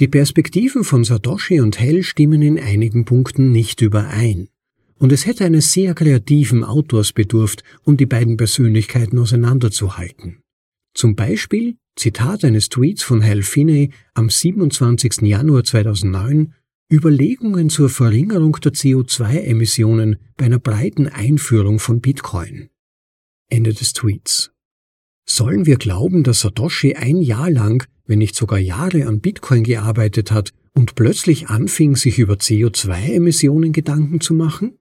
Die 0.00 0.08
Perspektiven 0.08 0.82
von 0.82 1.04
Satoshi 1.04 1.60
und 1.60 1.78
Hell 1.78 2.02
stimmen 2.04 2.40
in 2.40 2.58
einigen 2.58 3.04
Punkten 3.04 3.52
nicht 3.52 3.82
überein, 3.82 4.48
und 4.96 5.12
es 5.12 5.26
hätte 5.26 5.44
eines 5.44 5.74
sehr 5.74 5.94
kreativen 5.94 6.64
Autors 6.64 7.12
bedurft, 7.12 7.64
um 7.84 7.98
die 7.98 8.06
beiden 8.06 8.38
Persönlichkeiten 8.38 9.18
auseinanderzuhalten. 9.18 10.40
Zum 10.94 11.16
Beispiel 11.16 11.76
Zitat 11.98 12.44
eines 12.44 12.68
Tweets 12.68 13.02
von 13.02 13.24
Hal 13.24 13.42
Finney 13.42 13.90
am 14.14 14.30
27. 14.30 15.22
Januar 15.22 15.64
2009 15.64 16.54
Überlegungen 16.92 17.70
zur 17.70 17.90
Verringerung 17.90 18.52
der 18.62 18.72
CO2-Emissionen 18.72 20.16
bei 20.36 20.44
einer 20.44 20.60
breiten 20.60 21.08
Einführung 21.08 21.80
von 21.80 22.00
Bitcoin. 22.00 22.68
Ende 23.50 23.74
des 23.74 23.94
Tweets. 23.94 24.52
Sollen 25.28 25.66
wir 25.66 25.76
glauben, 25.76 26.22
dass 26.22 26.40
Satoshi 26.40 26.94
ein 26.94 27.20
Jahr 27.20 27.50
lang, 27.50 27.84
wenn 28.06 28.20
nicht 28.20 28.36
sogar 28.36 28.60
Jahre 28.60 29.06
an 29.06 29.20
Bitcoin 29.20 29.64
gearbeitet 29.64 30.30
hat 30.30 30.52
und 30.74 30.94
plötzlich 30.94 31.48
anfing, 31.48 31.96
sich 31.96 32.20
über 32.20 32.34
CO2-Emissionen 32.34 33.72
Gedanken 33.72 34.20
zu 34.20 34.34
machen? 34.34 34.77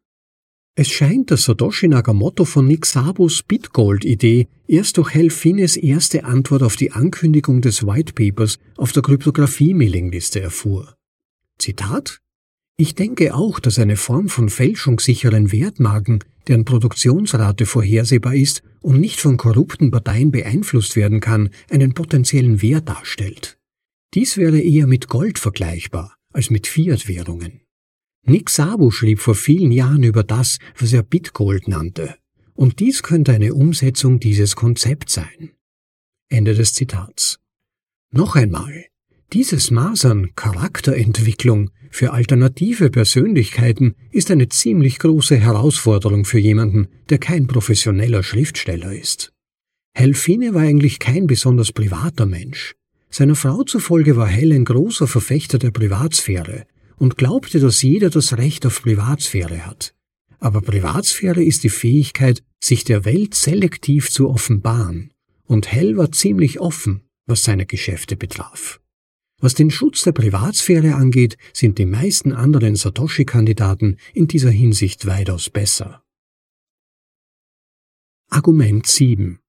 Es 0.80 0.90
scheint, 0.90 1.32
dass 1.32 1.46
Satoshi 1.46 1.88
Nakamoto 1.88 2.46
von 2.46 2.68
Nick 2.68 2.86
Sabos 2.86 3.42
Bitgold-Idee 3.42 4.48
erst 4.68 4.98
durch 4.98 5.12
Helfines 5.12 5.76
erste 5.76 6.24
Antwort 6.24 6.62
auf 6.62 6.76
die 6.76 6.92
Ankündigung 6.92 7.62
des 7.62 7.88
White 7.88 8.13
Papers 8.13 8.60
auf 8.78 8.92
der 8.92 9.02
Kryptographie-Mailingliste 9.02 10.40
erfuhr. 10.40 10.94
Zitat 11.58 12.20
Ich 12.78 12.94
denke 12.94 13.34
auch, 13.34 13.60
dass 13.60 13.80
eine 13.80 13.96
Form 13.96 14.30
von 14.30 14.50
fälschungssicheren 14.50 15.52
Wertmarken, 15.52 16.20
deren 16.48 16.63
Produktionsrate 16.63 17.66
vorhersehbar 17.66 18.36
ist 18.36 18.62
und 18.80 19.00
nicht 19.00 19.20
von 19.20 19.38
korrupten 19.38 19.90
Parteien 19.90 20.32
beeinflusst 20.32 20.96
werden 20.96 21.22
kann, 21.22 21.50
einen 21.72 21.96
potenziellen 21.96 22.62
Wert 22.62 22.88
darstellt. 22.88 23.58
Dies 24.13 24.38
wäre 24.38 24.60
eher 24.60 24.86
mit 24.86 25.08
Gold 25.08 25.40
vergleichbar 25.40 26.13
als 26.34 26.52
mit 26.52 26.68
Fiat-Währungen. 26.68 27.62
Nick 28.30 28.50
Szabo 28.50 28.92
schrieb 28.92 29.20
vor 29.22 29.36
vielen 29.36 29.72
Jahren 29.72 30.04
über 30.04 30.22
das, 30.22 30.58
was 30.78 30.92
er 30.92 31.02
Bitgold 31.02 31.70
nannte. 31.70 32.16
Und 32.56 32.82
dies 32.82 33.02
könnte 33.02 33.32
eine 33.32 33.54
Umsetzung 33.54 34.20
dieses 34.20 34.58
Konzepts 34.58 35.13
sein. 35.13 35.52
Ende 36.28 36.54
des 36.54 36.74
Zitats. 36.74 37.40
Noch 38.12 38.36
einmal. 38.36 38.86
Dieses 39.32 39.72
Maß 39.72 40.06
an 40.06 40.36
Charakterentwicklung 40.36 41.70
für 41.90 42.12
alternative 42.12 42.90
Persönlichkeiten 42.90 43.96
ist 44.12 44.30
eine 44.30 44.50
ziemlich 44.50 45.00
große 45.00 45.38
Herausforderung 45.38 46.26
für 46.26 46.40
jemanden, 46.40 46.90
der 47.10 47.20
kein 47.20 47.48
professioneller 47.48 48.24
Schriftsteller 48.24 48.92
ist. 48.92 49.32
Helfine 49.94 50.54
war 50.54 50.63
eigentlich 50.63 51.00
kein 51.00 51.28
besonders 51.28 51.72
privater 51.72 52.26
Mensch. 52.26 52.76
Seiner 53.10 53.36
Frau 53.36 53.63
zufolge 53.63 54.18
war 54.18 54.28
Hell 54.28 54.52
ein 54.52 54.66
großer 54.66 55.08
Verfechter 55.08 55.60
der 55.60 55.72
Privatsphäre 55.72 56.66
und 56.97 57.17
glaubte, 57.17 57.60
dass 57.60 57.81
jeder 57.81 58.10
das 58.10 58.38
Recht 58.38 58.65
auf 58.65 58.81
Privatsphäre 58.81 59.65
hat. 59.65 59.93
Aber 60.39 60.62
Privatsphäre 60.62 61.43
ist 61.43 61.63
die 61.63 61.69
Fähigkeit, 61.69 62.43
sich 62.60 62.83
der 62.83 63.05
Welt 63.05 63.33
selektiv 63.36 64.10
zu 64.12 64.29
offenbaren, 64.29 65.13
und 65.45 65.71
Hell 65.71 65.97
war 65.97 66.12
ziemlich 66.12 66.60
offen, 66.60 67.03
was 67.25 67.43
seine 67.43 67.65
Geschäfte 67.65 68.15
betraf. 68.15 68.79
Was 69.39 69.53
den 69.53 69.69
Schutz 69.69 70.01
der 70.01 70.13
Privatsphäre 70.13 70.95
angeht, 70.95 71.38
sind 71.53 71.77
die 71.77 71.86
meisten 71.86 72.33
anderen 72.33 72.75
Satoshi-Kandidaten 72.75 73.97
in 74.13 74.27
dieser 74.27 74.49
Hinsicht 74.49 75.05
weitaus 75.05 75.49
besser. 75.49 76.03
Argument 78.29 78.86
7. 78.86 79.39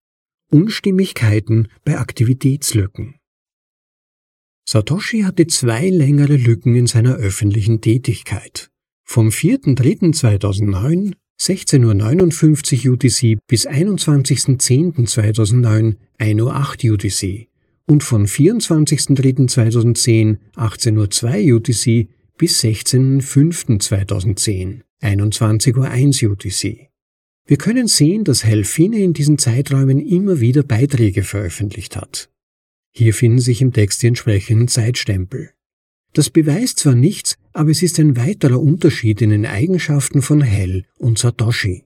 Unstimmigkeiten 0.51 1.69
bei 1.85 1.99
Aktivitätslücken. 1.99 3.18
Satoshi 4.71 5.23
hatte 5.23 5.47
zwei 5.47 5.89
längere 5.89 6.37
Lücken 6.37 6.77
in 6.77 6.87
seiner 6.87 7.15
öffentlichen 7.15 7.81
Tätigkeit. 7.81 8.69
Vom 9.03 9.29
4.3.2009 9.29 11.15
16.59 11.41 12.87
Uhr 12.87 12.93
UTC 12.93 13.39
bis 13.47 13.67
21.10.2009 13.67 15.97
1.08 16.19 16.87
Uhr 16.87 16.93
UTC 16.93 17.49
und 17.87 18.05
von 18.05 18.27
24.03.2010 18.27 20.37
18.02 20.57 21.51
Uhr 21.51 21.57
UTC 21.57 22.09
bis 22.37 22.63
16.05.2010 22.63 24.83
21.01 25.01 26.27
Uhr 26.27 26.33
UTC. 26.33 26.91
Wir 27.47 27.57
können 27.57 27.89
sehen, 27.89 28.25
dass 28.25 28.45
Helfine 28.45 28.99
in 28.99 29.15
diesen 29.15 29.39
Zeiträumen 29.39 29.99
immer 29.99 30.41
wieder 30.41 30.63
Beiträge 30.63 31.23
veröffentlicht 31.23 31.97
hat. 31.97 32.29
Hier 32.99 33.15
finden 33.15 33.39
sich 33.39 33.63
im 33.63 33.73
Text 33.73 34.03
die 34.03 34.09
entsprechenden 34.09 34.67
Zeitstempel. 34.67 35.53
Das 36.15 36.31
beweist 36.31 36.81
zwar 36.81 36.97
nichts, 36.97 37.39
aber 37.53 37.71
es 37.71 37.81
ist 37.81 38.01
ein 38.01 38.17
weiterer 38.17 38.59
Unterschied 38.59 39.23
in 39.23 39.31
den 39.31 39.47
Eigenschaften 39.47 40.21
von 40.21 40.41
Hell 40.41 40.85
und 40.97 41.17
Satoshi. 41.17 41.85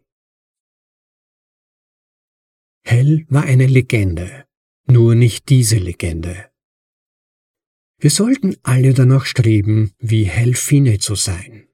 Hell 2.83 3.27
war 3.29 3.43
eine 3.43 3.67
Legende, 3.67 4.47
nur 4.87 5.15
nicht 5.15 5.51
diese 5.51 5.77
Legende. 5.77 6.47
Wir 7.99 8.09
sollten 8.09 8.57
alle 8.63 8.95
danach 8.95 9.27
streben, 9.27 9.93
wie 9.99 10.25
Hell 10.25 10.55
Finney 10.55 10.99
zu 10.99 11.15
sein. 11.15 11.69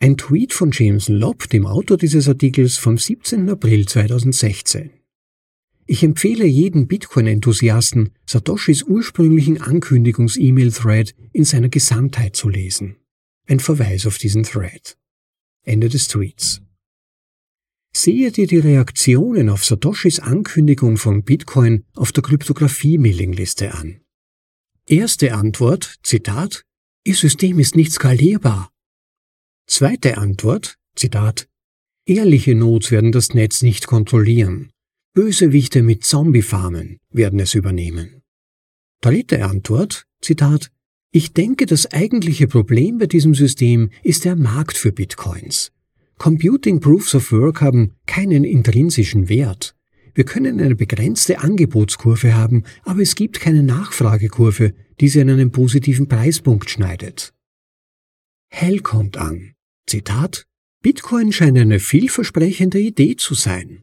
Ein 0.00 0.18
Tweet 0.18 0.52
von 0.52 0.70
James 0.70 1.08
Lobb, 1.08 1.48
dem 1.48 1.64
Autor 1.64 1.96
dieses 1.96 2.28
Artikels 2.28 2.76
vom 2.76 2.98
17. 2.98 3.48
April 3.48 3.88
2016. 3.88 4.97
Ich 5.90 6.02
empfehle 6.02 6.44
jedem 6.44 6.86
Bitcoin-Enthusiasten, 6.86 8.10
Satoshis 8.26 8.82
ursprünglichen 8.82 9.62
Ankündigungs-E-Mail-Thread 9.62 11.14
in 11.32 11.44
seiner 11.44 11.70
Gesamtheit 11.70 12.36
zu 12.36 12.50
lesen. 12.50 12.96
Ein 13.46 13.58
Verweis 13.58 14.04
auf 14.06 14.18
diesen 14.18 14.42
Thread. 14.42 14.98
Ende 15.64 15.88
des 15.88 16.08
Tweets. 16.08 16.60
Sehe 17.96 18.30
dir 18.30 18.46
die 18.46 18.58
Reaktionen 18.58 19.48
auf 19.48 19.64
Satoshis 19.64 20.20
Ankündigung 20.20 20.98
von 20.98 21.24
Bitcoin 21.24 21.86
auf 21.94 22.12
der 22.12 22.22
Kryptographie-Mailingliste 22.22 23.72
an. 23.72 24.02
Erste 24.84 25.32
Antwort, 25.32 26.00
Zitat, 26.02 26.66
Ihr 27.04 27.14
System 27.14 27.58
ist 27.58 27.76
nicht 27.76 27.92
skalierbar. 27.92 28.70
Zweite 29.66 30.18
Antwort, 30.18 30.76
Zitat, 30.94 31.48
Ehrliche 32.04 32.54
Nodes 32.54 32.90
werden 32.90 33.10
das 33.10 33.32
Netz 33.32 33.62
nicht 33.62 33.86
kontrollieren. 33.86 34.70
Bösewichte 35.18 35.82
mit 35.82 36.04
Zombiefarmen 36.04 37.00
werden 37.10 37.40
es 37.40 37.54
übernehmen. 37.54 38.22
Dritte 39.00 39.44
Antwort, 39.44 40.04
Zitat, 40.20 40.70
ich 41.10 41.32
denke, 41.32 41.66
das 41.66 41.90
eigentliche 41.92 42.46
Problem 42.46 42.98
bei 42.98 43.06
diesem 43.06 43.34
System 43.34 43.90
ist 44.04 44.24
der 44.24 44.36
Markt 44.36 44.76
für 44.76 44.92
Bitcoins. 44.92 45.72
Computing 46.18 46.78
Proofs 46.78 47.16
of 47.16 47.32
Work 47.32 47.62
haben 47.62 47.96
keinen 48.06 48.44
intrinsischen 48.44 49.28
Wert. 49.28 49.74
Wir 50.14 50.22
können 50.22 50.60
eine 50.60 50.76
begrenzte 50.76 51.40
Angebotskurve 51.40 52.36
haben, 52.36 52.62
aber 52.84 53.02
es 53.02 53.16
gibt 53.16 53.40
keine 53.40 53.64
Nachfragekurve, 53.64 54.72
die 55.00 55.08
sie 55.08 55.20
an 55.20 55.30
einen 55.30 55.50
positiven 55.50 56.06
Preispunkt 56.06 56.70
schneidet. 56.70 57.34
Hell 58.50 58.78
kommt 58.82 59.16
an. 59.16 59.54
Zitat 59.84 60.46
Bitcoin 60.80 61.32
scheint 61.32 61.58
eine 61.58 61.80
vielversprechende 61.80 62.78
Idee 62.78 63.16
zu 63.16 63.34
sein. 63.34 63.82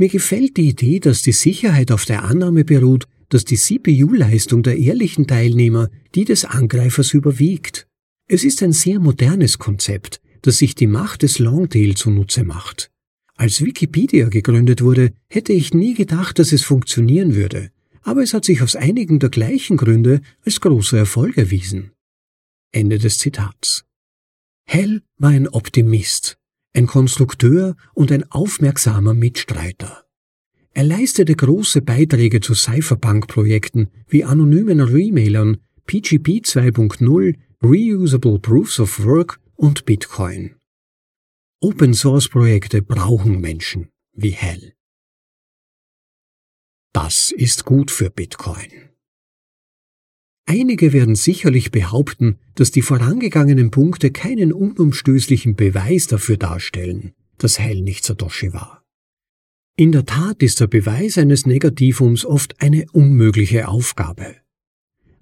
Mir 0.00 0.08
gefällt 0.08 0.56
die 0.56 0.70
Idee, 0.70 0.98
dass 0.98 1.20
die 1.20 1.32
Sicherheit 1.32 1.92
auf 1.92 2.06
der 2.06 2.24
Annahme 2.24 2.64
beruht, 2.64 3.06
dass 3.28 3.44
die 3.44 3.58
CPU-Leistung 3.58 4.62
der 4.62 4.78
ehrlichen 4.78 5.26
Teilnehmer 5.26 5.90
die 6.14 6.24
des 6.24 6.46
Angreifers 6.46 7.12
überwiegt. 7.12 7.86
Es 8.26 8.42
ist 8.42 8.62
ein 8.62 8.72
sehr 8.72 8.98
modernes 8.98 9.58
Konzept, 9.58 10.22
das 10.40 10.56
sich 10.56 10.74
die 10.74 10.86
Macht 10.86 11.20
des 11.20 11.38
Longtail 11.38 11.96
zunutze 11.96 12.44
macht. 12.44 12.90
Als 13.36 13.62
Wikipedia 13.62 14.30
gegründet 14.30 14.80
wurde, 14.80 15.12
hätte 15.28 15.52
ich 15.52 15.74
nie 15.74 15.92
gedacht, 15.92 16.38
dass 16.38 16.52
es 16.52 16.62
funktionieren 16.62 17.34
würde, 17.34 17.70
aber 18.00 18.22
es 18.22 18.32
hat 18.32 18.46
sich 18.46 18.62
aus 18.62 18.76
einigen 18.76 19.18
der 19.18 19.28
gleichen 19.28 19.76
Gründe 19.76 20.22
als 20.46 20.62
großer 20.62 20.96
Erfolg 20.96 21.36
erwiesen. 21.36 21.90
Ende 22.72 22.96
des 22.96 23.18
Zitats. 23.18 23.84
Hell 24.64 25.02
war 25.18 25.28
ein 25.28 25.46
Optimist, 25.46 26.38
ein 26.72 26.86
Konstrukteur 26.86 27.76
und 27.94 28.12
ein 28.12 28.30
aufmerksamer 28.30 29.14
Mitstreiter. 29.14 30.04
Er 30.72 30.84
leistete 30.84 31.34
große 31.34 31.82
Beiträge 31.82 32.40
zu 32.40 32.54
Cypherpunk-Projekten 32.54 33.90
wie 34.08 34.24
anonymen 34.24 34.80
Remailern, 34.80 35.58
PGP 35.86 36.42
2.0, 36.44 37.36
Reusable 37.62 38.38
Proofs 38.38 38.78
of 38.78 39.04
Work 39.04 39.40
und 39.56 39.84
Bitcoin. 39.84 40.54
Open-Source-Projekte 41.60 42.82
brauchen 42.82 43.40
Menschen 43.40 43.90
wie 44.12 44.30
Hell. 44.30 44.74
Das 46.92 47.32
ist 47.32 47.64
gut 47.64 47.90
für 47.90 48.10
Bitcoin. 48.10 48.89
Einige 50.52 50.92
werden 50.92 51.14
sicherlich 51.14 51.70
behaupten, 51.70 52.36
dass 52.56 52.72
die 52.72 52.82
vorangegangenen 52.82 53.70
Punkte 53.70 54.10
keinen 54.10 54.52
unumstößlichen 54.52 55.54
Beweis 55.54 56.08
dafür 56.08 56.38
darstellen, 56.38 57.12
dass 57.38 57.60
Hell 57.60 57.82
nicht 57.82 58.04
Satoshi 58.04 58.52
war. 58.52 58.82
In 59.76 59.92
der 59.92 60.06
Tat 60.06 60.42
ist 60.42 60.58
der 60.58 60.66
Beweis 60.66 61.18
eines 61.18 61.46
Negativums 61.46 62.26
oft 62.26 62.60
eine 62.60 62.86
unmögliche 62.90 63.68
Aufgabe. 63.68 64.38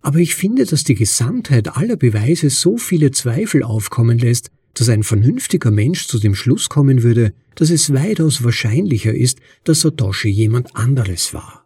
Aber 0.00 0.16
ich 0.16 0.34
finde, 0.34 0.64
dass 0.64 0.82
die 0.82 0.94
Gesamtheit 0.94 1.76
aller 1.76 1.96
Beweise 1.96 2.48
so 2.48 2.78
viele 2.78 3.10
Zweifel 3.10 3.62
aufkommen 3.62 4.16
lässt, 4.16 4.50
dass 4.72 4.88
ein 4.88 5.02
vernünftiger 5.02 5.70
Mensch 5.70 6.06
zu 6.06 6.18
dem 6.18 6.34
Schluss 6.34 6.70
kommen 6.70 7.02
würde, 7.02 7.34
dass 7.54 7.68
es 7.68 7.92
weitaus 7.92 8.44
wahrscheinlicher 8.44 9.12
ist, 9.12 9.40
dass 9.64 9.82
Satoshi 9.82 10.30
jemand 10.30 10.74
anderes 10.74 11.34
war. 11.34 11.57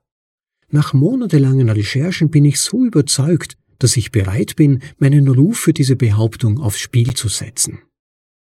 Nach 0.74 0.94
monatelangen 0.94 1.68
Recherchen 1.68 2.30
bin 2.30 2.46
ich 2.46 2.58
so 2.58 2.86
überzeugt, 2.86 3.58
dass 3.78 3.98
ich 3.98 4.10
bereit 4.10 4.56
bin, 4.56 4.82
meinen 4.96 5.28
Ruf 5.28 5.58
für 5.58 5.74
diese 5.74 5.96
Behauptung 5.96 6.58
aufs 6.58 6.78
Spiel 6.78 7.12
zu 7.12 7.28
setzen. 7.28 7.80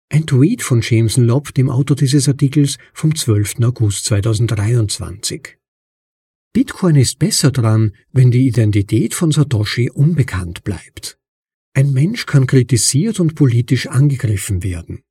Ein 0.09 0.25
Tweet 0.25 0.61
von 0.61 0.79
Jameson 0.81 1.25
Lobb, 1.25 1.53
dem 1.53 1.69
Autor 1.69 1.97
dieses 1.97 2.29
Artikels, 2.29 2.77
vom 2.93 3.15
12. 3.15 3.59
August 3.63 4.05
2023. 4.05 5.57
Bitcoin 6.53 6.95
ist 6.95 7.19
besser 7.19 7.51
dran, 7.51 7.93
wenn 8.13 8.31
die 8.31 8.47
Identität 8.47 9.13
von 9.13 9.31
Satoshi 9.31 9.89
unbekannt 9.89 10.63
bleibt. 10.63 11.17
Ein 11.73 11.91
Mensch 11.91 12.25
kann 12.25 12.47
kritisiert 12.47 13.19
und 13.19 13.35
politisch 13.35 13.87
angegriffen 13.87 14.63
werden. 14.63 15.01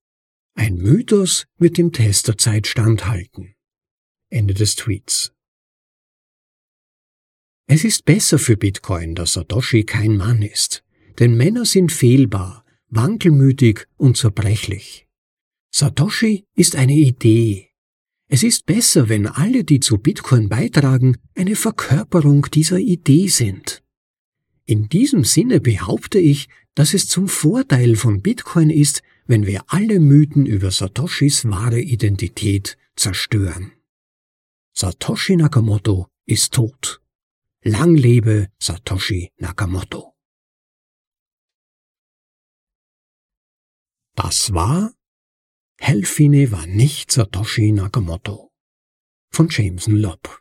Ein 0.55 0.77
Mythos 0.77 1.47
wird 1.59 1.77
dem 1.77 1.93
Test 1.93 2.29
der 2.29 2.39
Zeit 2.39 2.67
standhalten. 2.67 3.55
Ende 4.31 4.55
des 4.55 4.77
Tweets. 4.77 5.35
Es 7.73 7.85
ist 7.85 8.05
besser 8.05 8.41
für 8.41 8.57
Bitcoin, 8.57 9.15
dass 9.15 9.35
Satoshi 9.35 9.85
kein 9.85 10.17
Mann 10.17 10.43
ist, 10.43 10.83
denn 11.21 11.37
Männer 11.37 11.65
sind 11.65 11.93
fehlbar, 11.93 12.65
wankelmütig 12.89 13.87
und 13.97 14.17
zerbrechlich. 14.17 15.07
Satoshi 15.71 16.47
ist 16.57 16.75
eine 16.75 16.95
Idee. 16.95 17.69
Es 18.27 18.43
ist 18.43 18.67
besser, 18.67 19.09
wenn 19.09 19.29
alle, 19.29 19.63
die 19.63 19.79
zu 19.79 19.99
Bitcoin 19.99 20.49
beitragen, 20.49 21.19
eine 21.37 21.55
Verkörperung 21.55 22.49
dieser 22.53 22.81
Idee 22.81 23.29
sind. 23.29 23.85
In 24.65 24.89
diesem 24.89 25.23
Sinne 25.23 25.61
behaupte 25.61 26.19
ich, 26.19 26.49
dass 26.75 26.93
es 26.93 27.07
zum 27.07 27.29
Vorteil 27.29 27.95
von 27.95 28.21
Bitcoin 28.21 28.71
ist, 28.71 29.01
wenn 29.29 29.47
wir 29.47 29.63
alle 29.69 30.01
Mythen 30.01 30.45
über 30.45 30.73
Satoshis 30.73 31.45
wahre 31.45 31.81
Identität 31.81 32.77
zerstören. 32.97 33.71
Satoshi 34.75 35.37
Nakamoto 35.37 36.09
ist 36.27 36.53
tot. 36.53 37.00
Lang 37.63 37.95
lebe 37.95 38.49
Satoshi 38.59 39.33
Nakamoto. 39.37 40.15
Das 44.17 44.55
war 44.55 44.95
Helfine 45.79 46.53
war 46.53 46.67
nicht 46.67 47.13
Satoshi 47.13 47.73
Nakamoto 47.73 48.51
von 49.31 49.49
Jameson 49.51 49.97
Lobb. 49.97 50.41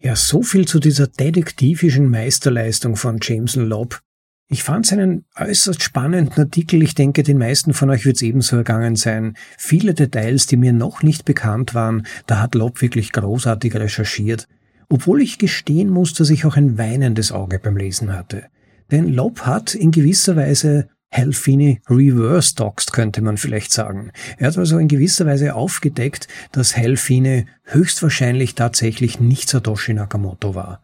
Ja, 0.00 0.16
so 0.16 0.42
viel 0.42 0.66
zu 0.66 0.80
dieser 0.80 1.06
detektivischen 1.06 2.08
Meisterleistung 2.08 2.96
von 2.96 3.18
Jameson 3.20 3.66
Lobb. 3.66 4.00
Ich 4.48 4.62
fand 4.62 4.86
es 4.86 4.94
einen 4.94 5.26
äußerst 5.36 5.82
spannenden 5.82 6.44
Artikel. 6.44 6.82
Ich 6.82 6.94
denke, 6.94 7.22
den 7.22 7.36
meisten 7.36 7.74
von 7.74 7.90
euch 7.90 8.06
wird 8.06 8.16
es 8.16 8.22
ebenso 8.22 8.56
ergangen 8.56 8.96
sein. 8.96 9.36
Viele 9.58 9.92
Details, 9.92 10.46
die 10.46 10.56
mir 10.56 10.72
noch 10.72 11.02
nicht 11.02 11.26
bekannt 11.26 11.74
waren, 11.74 12.06
da 12.26 12.40
hat 12.40 12.54
Lobb 12.54 12.80
wirklich 12.80 13.12
großartig 13.12 13.74
recherchiert 13.74 14.48
obwohl 14.88 15.22
ich 15.22 15.38
gestehen 15.38 15.90
muss, 15.90 16.14
dass 16.14 16.30
ich 16.30 16.44
auch 16.44 16.56
ein 16.56 16.78
weinendes 16.78 17.32
Auge 17.32 17.58
beim 17.58 17.76
Lesen 17.76 18.12
hatte. 18.12 18.44
Denn 18.90 19.12
Lob 19.12 19.42
hat 19.42 19.74
in 19.74 19.90
gewisser 19.90 20.36
Weise 20.36 20.88
Helfini 21.10 21.80
reverse 21.88 22.54
doxed, 22.54 22.92
könnte 22.92 23.22
man 23.22 23.38
vielleicht 23.38 23.72
sagen. 23.72 24.12
Er 24.36 24.48
hat 24.48 24.58
also 24.58 24.78
in 24.78 24.88
gewisser 24.88 25.26
Weise 25.26 25.54
aufgedeckt, 25.54 26.28
dass 26.52 26.76
Helfine 26.76 27.46
höchstwahrscheinlich 27.64 28.54
tatsächlich 28.54 29.18
nicht 29.18 29.48
Satoshi 29.48 29.94
Nakamoto 29.94 30.54
war. 30.54 30.82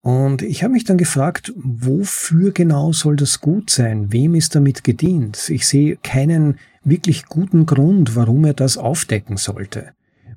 Und 0.00 0.42
ich 0.42 0.62
habe 0.62 0.74
mich 0.74 0.84
dann 0.84 0.98
gefragt, 0.98 1.52
wofür 1.56 2.52
genau 2.52 2.92
soll 2.92 3.16
das 3.16 3.40
gut 3.40 3.70
sein? 3.70 4.12
Wem 4.12 4.34
ist 4.34 4.54
damit 4.54 4.84
gedient? 4.84 5.48
Ich 5.48 5.66
sehe 5.66 5.96
keinen 5.96 6.58
wirklich 6.84 7.24
guten 7.24 7.64
Grund, 7.64 8.14
warum 8.14 8.44
er 8.44 8.54
das 8.54 8.76
aufdecken 8.76 9.38
sollte. 9.38 9.92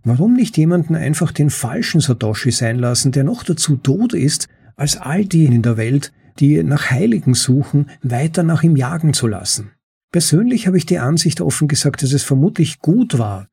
Warum 0.08 0.36
nicht 0.36 0.56
jemanden 0.56 0.96
einfach 0.96 1.34
den 1.34 1.50
falschen 1.50 2.00
Satoshi 2.00 2.50
sein 2.52 2.80
lassen, 2.80 3.12
der 3.12 3.26
noch 3.26 3.44
dazu 3.44 3.76
tot 3.76 4.14
ist, 4.14 4.48
als 4.78 4.96
all 4.96 5.26
die 5.26 5.44
in 5.44 5.62
der 5.62 5.76
Welt, 5.76 6.14
die 6.40 6.64
nach 6.64 6.90
Heiligen 6.92 7.34
suchen, 7.34 7.90
weiter 8.02 8.42
nach 8.42 8.64
ihm 8.64 8.78
jagen 8.78 9.14
zu 9.14 9.28
lassen? 9.28 9.72
Persönlich 10.14 10.66
habe 10.66 10.78
ich 10.78 10.86
die 10.86 11.00
Ansicht 11.00 11.42
offen 11.42 11.68
gesagt, 11.68 12.04
dass 12.04 12.14
es 12.14 12.24
vermutlich 12.24 12.80
gut 12.80 13.20
war, 13.20 13.50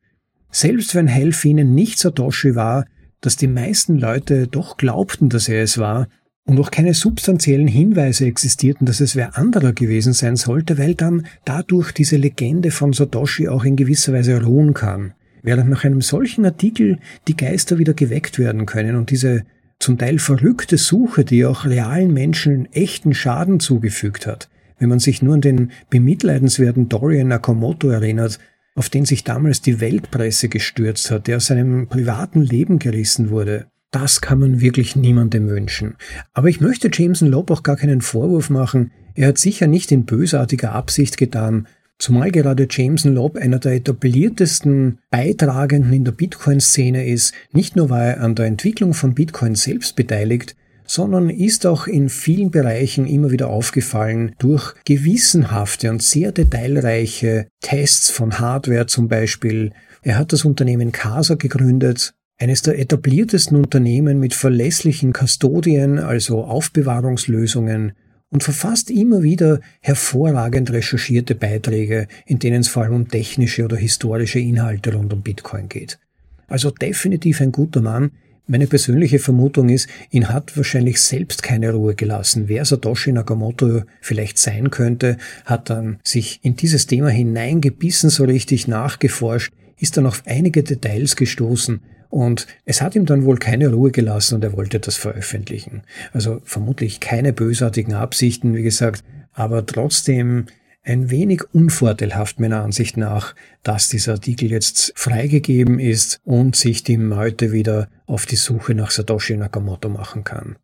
selbst 0.48 0.94
wenn 0.94 1.08
Helfinen 1.08 1.74
nicht 1.74 1.98
Satoshi 1.98 2.54
war, 2.54 2.84
dass 3.20 3.36
die 3.36 3.48
meisten 3.48 3.98
Leute 3.98 4.46
doch 4.46 4.76
glaubten, 4.76 5.30
dass 5.30 5.48
er 5.48 5.64
es 5.64 5.78
war 5.78 6.06
und 6.44 6.60
auch 6.60 6.70
keine 6.70 6.94
substanziellen 6.94 7.66
Hinweise 7.66 8.26
existierten, 8.26 8.86
dass 8.86 9.00
es 9.00 9.16
wer 9.16 9.36
anderer 9.36 9.72
gewesen 9.72 10.12
sein 10.12 10.36
sollte, 10.36 10.78
weil 10.78 10.94
dann 10.94 11.26
dadurch 11.44 11.90
diese 11.90 12.16
Legende 12.16 12.70
von 12.70 12.92
Satoshi 12.92 13.48
auch 13.48 13.64
in 13.64 13.74
gewisser 13.74 14.12
Weise 14.12 14.40
ruhen 14.40 14.72
kann 14.72 15.14
während 15.44 15.70
nach 15.70 15.84
einem 15.84 16.00
solchen 16.00 16.44
Artikel 16.44 16.98
die 17.28 17.36
Geister 17.36 17.78
wieder 17.78 17.94
geweckt 17.94 18.40
werden 18.40 18.66
können 18.66 18.96
und 18.96 19.10
diese 19.10 19.44
zum 19.78 19.98
Teil 19.98 20.18
verrückte 20.18 20.78
Suche, 20.78 21.24
die 21.24 21.44
auch 21.44 21.66
realen 21.66 22.12
Menschen 22.12 22.72
echten 22.72 23.14
Schaden 23.14 23.60
zugefügt 23.60 24.26
hat. 24.26 24.48
Wenn 24.78 24.88
man 24.88 24.98
sich 24.98 25.22
nur 25.22 25.34
an 25.34 25.40
den 25.40 25.70
bemitleidenswerten 25.90 26.88
Dorian 26.88 27.28
Nakamoto 27.28 27.88
erinnert, 27.88 28.38
auf 28.74 28.88
den 28.88 29.04
sich 29.04 29.22
damals 29.22 29.60
die 29.60 29.80
Weltpresse 29.80 30.48
gestürzt 30.48 31.10
hat, 31.10 31.26
der 31.26 31.36
aus 31.36 31.46
seinem 31.46 31.86
privaten 31.86 32.42
Leben 32.42 32.78
gerissen 32.78 33.30
wurde. 33.30 33.66
Das 33.90 34.20
kann 34.20 34.40
man 34.40 34.60
wirklich 34.60 34.96
niemandem 34.96 35.48
wünschen. 35.48 35.94
Aber 36.32 36.48
ich 36.48 36.60
möchte 36.60 36.90
Jameson 36.92 37.28
Loeb 37.28 37.50
auch 37.52 37.62
gar 37.62 37.76
keinen 37.76 38.00
Vorwurf 38.00 38.50
machen. 38.50 38.90
Er 39.14 39.28
hat 39.28 39.38
sicher 39.38 39.68
nicht 39.68 39.92
in 39.92 40.06
bösartiger 40.06 40.72
Absicht 40.72 41.16
getan, 41.16 41.68
Zumal 41.98 42.30
gerade 42.30 42.66
Jameson 42.68 43.14
Lobb 43.14 43.36
einer 43.36 43.58
der 43.58 43.74
etabliertesten 43.74 44.98
Beitragenden 45.10 45.92
in 45.92 46.04
der 46.04 46.12
Bitcoin-Szene 46.12 47.06
ist, 47.06 47.34
nicht 47.52 47.76
nur 47.76 47.88
war 47.88 48.04
er 48.04 48.20
an 48.20 48.34
der 48.34 48.46
Entwicklung 48.46 48.94
von 48.94 49.14
Bitcoin 49.14 49.54
selbst 49.54 49.94
beteiligt, 49.94 50.56
sondern 50.86 51.30
ist 51.30 51.66
auch 51.66 51.86
in 51.86 52.08
vielen 52.08 52.50
Bereichen 52.50 53.06
immer 53.06 53.30
wieder 53.30 53.48
aufgefallen 53.48 54.34
durch 54.38 54.74
gewissenhafte 54.84 55.90
und 55.90 56.02
sehr 56.02 56.32
detailreiche 56.32 57.46
Tests 57.60 58.10
von 58.10 58.38
Hardware 58.38 58.86
zum 58.86 59.08
Beispiel. 59.08 59.72
Er 60.02 60.18
hat 60.18 60.32
das 60.32 60.44
Unternehmen 60.44 60.92
Casa 60.92 61.36
gegründet, 61.36 62.14
eines 62.38 62.62
der 62.62 62.78
etabliertesten 62.78 63.56
Unternehmen 63.56 64.18
mit 64.18 64.34
verlässlichen 64.34 65.12
Custodien, 65.12 65.98
also 65.98 66.44
Aufbewahrungslösungen, 66.44 67.92
und 68.34 68.42
verfasst 68.42 68.90
immer 68.90 69.22
wieder 69.22 69.60
hervorragend 69.80 70.72
recherchierte 70.72 71.36
Beiträge, 71.36 72.08
in 72.26 72.40
denen 72.40 72.62
es 72.62 72.68
vor 72.68 72.82
allem 72.82 72.94
um 72.94 73.08
technische 73.08 73.64
oder 73.64 73.76
historische 73.76 74.40
Inhalte 74.40 74.92
rund 74.92 75.12
um 75.12 75.22
Bitcoin 75.22 75.68
geht. 75.68 76.00
Also 76.48 76.72
definitiv 76.72 77.40
ein 77.40 77.52
guter 77.52 77.80
Mann. 77.80 78.10
Meine 78.48 78.66
persönliche 78.66 79.20
Vermutung 79.20 79.68
ist, 79.68 79.88
ihn 80.10 80.30
hat 80.30 80.56
wahrscheinlich 80.56 81.00
selbst 81.00 81.44
keine 81.44 81.72
Ruhe 81.72 81.94
gelassen. 81.94 82.48
Wer 82.48 82.64
Satoshi 82.64 83.12
Nakamoto 83.12 83.82
vielleicht 84.00 84.38
sein 84.38 84.70
könnte, 84.70 85.16
hat 85.44 85.70
dann 85.70 86.00
sich 86.02 86.40
in 86.42 86.56
dieses 86.56 86.88
Thema 86.88 87.10
hineingebissen, 87.10 88.10
so 88.10 88.24
richtig 88.24 88.66
nachgeforscht, 88.66 89.52
ist 89.78 89.96
dann 89.96 90.06
auf 90.06 90.24
einige 90.26 90.64
Details 90.64 91.14
gestoßen 91.14 91.82
und 92.14 92.46
es 92.64 92.80
hat 92.80 92.94
ihm 92.94 93.06
dann 93.06 93.24
wohl 93.24 93.38
keine 93.38 93.72
Ruhe 93.72 93.90
gelassen 93.90 94.36
und 94.36 94.44
er 94.44 94.56
wollte 94.56 94.78
das 94.78 94.96
veröffentlichen. 94.96 95.82
Also 96.12 96.40
vermutlich 96.44 97.00
keine 97.00 97.32
bösartigen 97.32 97.94
Absichten, 97.94 98.54
wie 98.54 98.62
gesagt, 98.62 99.02
aber 99.32 99.66
trotzdem 99.66 100.46
ein 100.84 101.10
wenig 101.10 101.42
unvorteilhaft 101.52 102.38
meiner 102.38 102.62
Ansicht 102.62 102.96
nach, 102.96 103.34
dass 103.64 103.88
dieser 103.88 104.12
Artikel 104.12 104.48
jetzt 104.48 104.92
freigegeben 104.94 105.80
ist 105.80 106.20
und 106.22 106.54
sich 106.54 106.84
die 106.84 106.98
Meute 106.98 107.50
wieder 107.50 107.88
auf 108.06 108.26
die 108.26 108.36
Suche 108.36 108.76
nach 108.76 108.92
Satoshi 108.92 109.36
Nakamoto 109.36 109.88
machen 109.88 110.22
kann. 110.22 110.54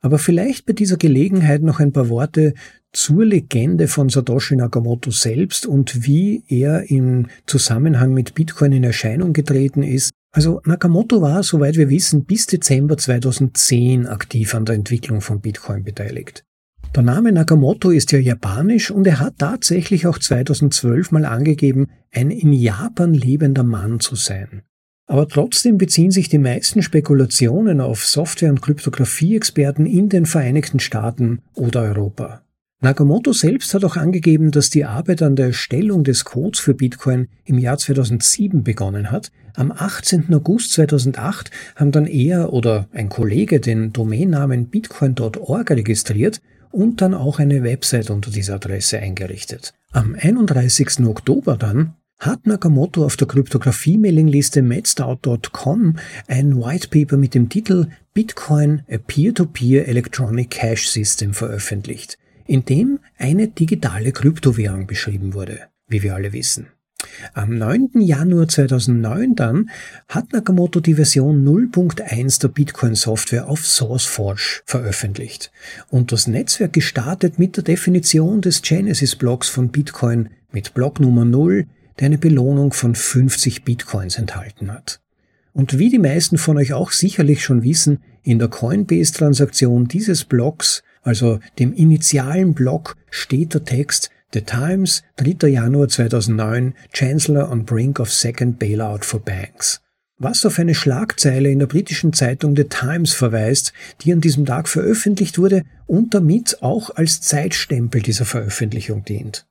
Aber 0.00 0.20
vielleicht 0.20 0.66
bei 0.66 0.74
dieser 0.74 0.96
Gelegenheit 0.96 1.62
noch 1.62 1.80
ein 1.80 1.92
paar 1.92 2.08
Worte 2.08 2.54
zur 2.92 3.24
Legende 3.24 3.88
von 3.88 4.08
Satoshi 4.08 4.54
Nakamoto 4.54 5.10
selbst 5.10 5.66
und 5.66 6.06
wie 6.06 6.44
er 6.46 6.88
im 6.88 7.26
Zusammenhang 7.46 8.14
mit 8.14 8.34
Bitcoin 8.34 8.70
in 8.70 8.84
Erscheinung 8.84 9.32
getreten 9.32 9.82
ist. 9.82 10.12
Also 10.32 10.62
Nakamoto 10.64 11.20
war, 11.20 11.42
soweit 11.42 11.76
wir 11.76 11.90
wissen, 11.90 12.24
bis 12.24 12.46
Dezember 12.46 12.96
2010 12.96 14.06
aktiv 14.06 14.54
an 14.54 14.64
der 14.64 14.74
Entwicklung 14.74 15.20
von 15.20 15.40
Bitcoin 15.40 15.84
beteiligt. 15.84 16.44
Der 16.94 17.02
Name 17.02 17.32
Nakamoto 17.32 17.90
ist 17.90 18.12
ja 18.12 18.18
japanisch 18.18 18.90
und 18.90 19.06
er 19.06 19.20
hat 19.20 19.38
tatsächlich 19.38 20.06
auch 20.06 20.18
2012 20.18 21.10
mal 21.12 21.26
angegeben, 21.26 21.88
ein 22.10 22.30
in 22.30 22.52
Japan 22.52 23.12
lebender 23.12 23.62
Mann 23.62 24.00
zu 24.00 24.14
sein. 24.14 24.62
Aber 25.06 25.28
trotzdem 25.28 25.76
beziehen 25.76 26.10
sich 26.10 26.30
die 26.30 26.38
meisten 26.38 26.82
Spekulationen 26.82 27.80
auf 27.80 28.04
Software- 28.04 28.50
und 28.50 28.62
Kryptographie-Experten 28.62 29.84
in 29.84 30.08
den 30.08 30.24
Vereinigten 30.24 30.80
Staaten 30.80 31.42
oder 31.54 31.82
Europa. 31.82 32.42
Nakamoto 32.82 33.32
selbst 33.32 33.74
hat 33.74 33.84
auch 33.84 33.96
angegeben, 33.96 34.50
dass 34.50 34.68
die 34.68 34.84
Arbeit 34.84 35.22
an 35.22 35.36
der 35.36 35.46
Erstellung 35.46 36.02
des 36.02 36.24
Codes 36.24 36.58
für 36.58 36.74
Bitcoin 36.74 37.28
im 37.44 37.58
Jahr 37.58 37.78
2007 37.78 38.64
begonnen 38.64 39.12
hat. 39.12 39.30
Am 39.54 39.70
18. 39.70 40.34
August 40.34 40.72
2008 40.72 41.52
haben 41.76 41.92
dann 41.92 42.08
er 42.08 42.52
oder 42.52 42.88
ein 42.92 43.08
Kollege 43.08 43.60
den 43.60 43.92
Domainnamen 43.92 44.66
bitcoin.org 44.66 45.70
registriert 45.70 46.40
und 46.72 47.00
dann 47.00 47.14
auch 47.14 47.38
eine 47.38 47.62
Website 47.62 48.10
unter 48.10 48.32
dieser 48.32 48.54
Adresse 48.54 48.98
eingerichtet. 48.98 49.74
Am 49.92 50.16
31. 50.20 51.06
Oktober 51.06 51.56
dann 51.56 51.94
hat 52.18 52.48
Nakamoto 52.48 53.04
auf 53.04 53.16
der 53.16 53.28
Kryptographie-Mailingliste 53.28 54.60
medstout.com 54.60 55.98
ein 56.26 56.56
White 56.56 56.88
Paper 56.88 57.16
mit 57.16 57.34
dem 57.34 57.48
Titel 57.48 57.86
Bitcoin 58.12 58.82
a 58.90 58.98
Peer-to-Peer 58.98 59.84
-Peer 59.84 59.88
Electronic 59.88 60.50
Cash 60.50 60.88
System 60.88 61.32
veröffentlicht, 61.32 62.18
in 62.46 62.64
dem 62.64 62.98
eine 63.18 63.48
digitale 63.48 64.12
Kryptowährung 64.12 64.86
beschrieben 64.86 65.34
wurde, 65.34 65.60
wie 65.88 66.02
wir 66.02 66.14
alle 66.14 66.32
wissen. 66.32 66.68
Am 67.34 67.56
9. 67.58 68.00
Januar 68.00 68.48
2009 68.48 69.34
dann 69.34 69.70
hat 70.08 70.32
Nakamoto 70.32 70.80
die 70.80 70.94
Version 70.94 71.44
0.1 71.44 72.40
der 72.40 72.48
Bitcoin-Software 72.48 73.48
auf 73.48 73.66
SourceForge 73.66 74.62
veröffentlicht 74.64 75.50
und 75.90 76.12
das 76.12 76.26
Netzwerk 76.26 76.72
gestartet 76.72 77.38
mit 77.38 77.56
der 77.56 77.64
Definition 77.64 78.40
des 78.40 78.62
Genesis-Blocks 78.62 79.48
von 79.48 79.70
Bitcoin 79.70 80.30
mit 80.52 80.74
Block 80.74 81.00
Nummer 81.00 81.24
0, 81.24 81.66
der 81.98 82.06
eine 82.06 82.18
Belohnung 82.18 82.72
von 82.72 82.94
50 82.94 83.64
Bitcoins 83.64 84.16
enthalten 84.18 84.72
hat. 84.72 85.00
Und 85.52 85.78
wie 85.78 85.90
die 85.90 85.98
meisten 85.98 86.38
von 86.38 86.56
euch 86.56 86.72
auch 86.72 86.92
sicherlich 86.92 87.44
schon 87.44 87.62
wissen, 87.62 87.98
in 88.22 88.38
der 88.38 88.48
Coinbase-Transaktion 88.48 89.86
dieses 89.88 90.24
Blocks, 90.24 90.82
also 91.02 91.40
dem 91.58 91.72
initialen 91.72 92.54
Block, 92.54 92.96
steht 93.10 93.54
der 93.54 93.64
Text 93.64 94.10
The 94.32 94.40
Times, 94.40 95.02
3. 95.16 95.48
Januar 95.48 95.88
2009, 95.88 96.74
Chancellor 96.92 97.50
on 97.50 97.64
brink 97.64 98.00
of 98.00 98.10
second 98.10 98.58
bailout 98.58 99.00
for 99.02 99.20
banks. 99.20 99.80
Was 100.18 100.46
auf 100.46 100.58
eine 100.58 100.74
Schlagzeile 100.74 101.50
in 101.50 101.58
der 101.58 101.66
britischen 101.66 102.12
Zeitung 102.12 102.56
The 102.56 102.64
Times 102.64 103.12
verweist, 103.12 103.72
die 104.00 104.12
an 104.12 104.20
diesem 104.20 104.46
Tag 104.46 104.68
veröffentlicht 104.68 105.36
wurde 105.36 105.64
und 105.86 106.14
damit 106.14 106.62
auch 106.62 106.90
als 106.90 107.20
Zeitstempel 107.20 108.00
dieser 108.00 108.24
Veröffentlichung 108.24 109.04
dient. 109.04 109.46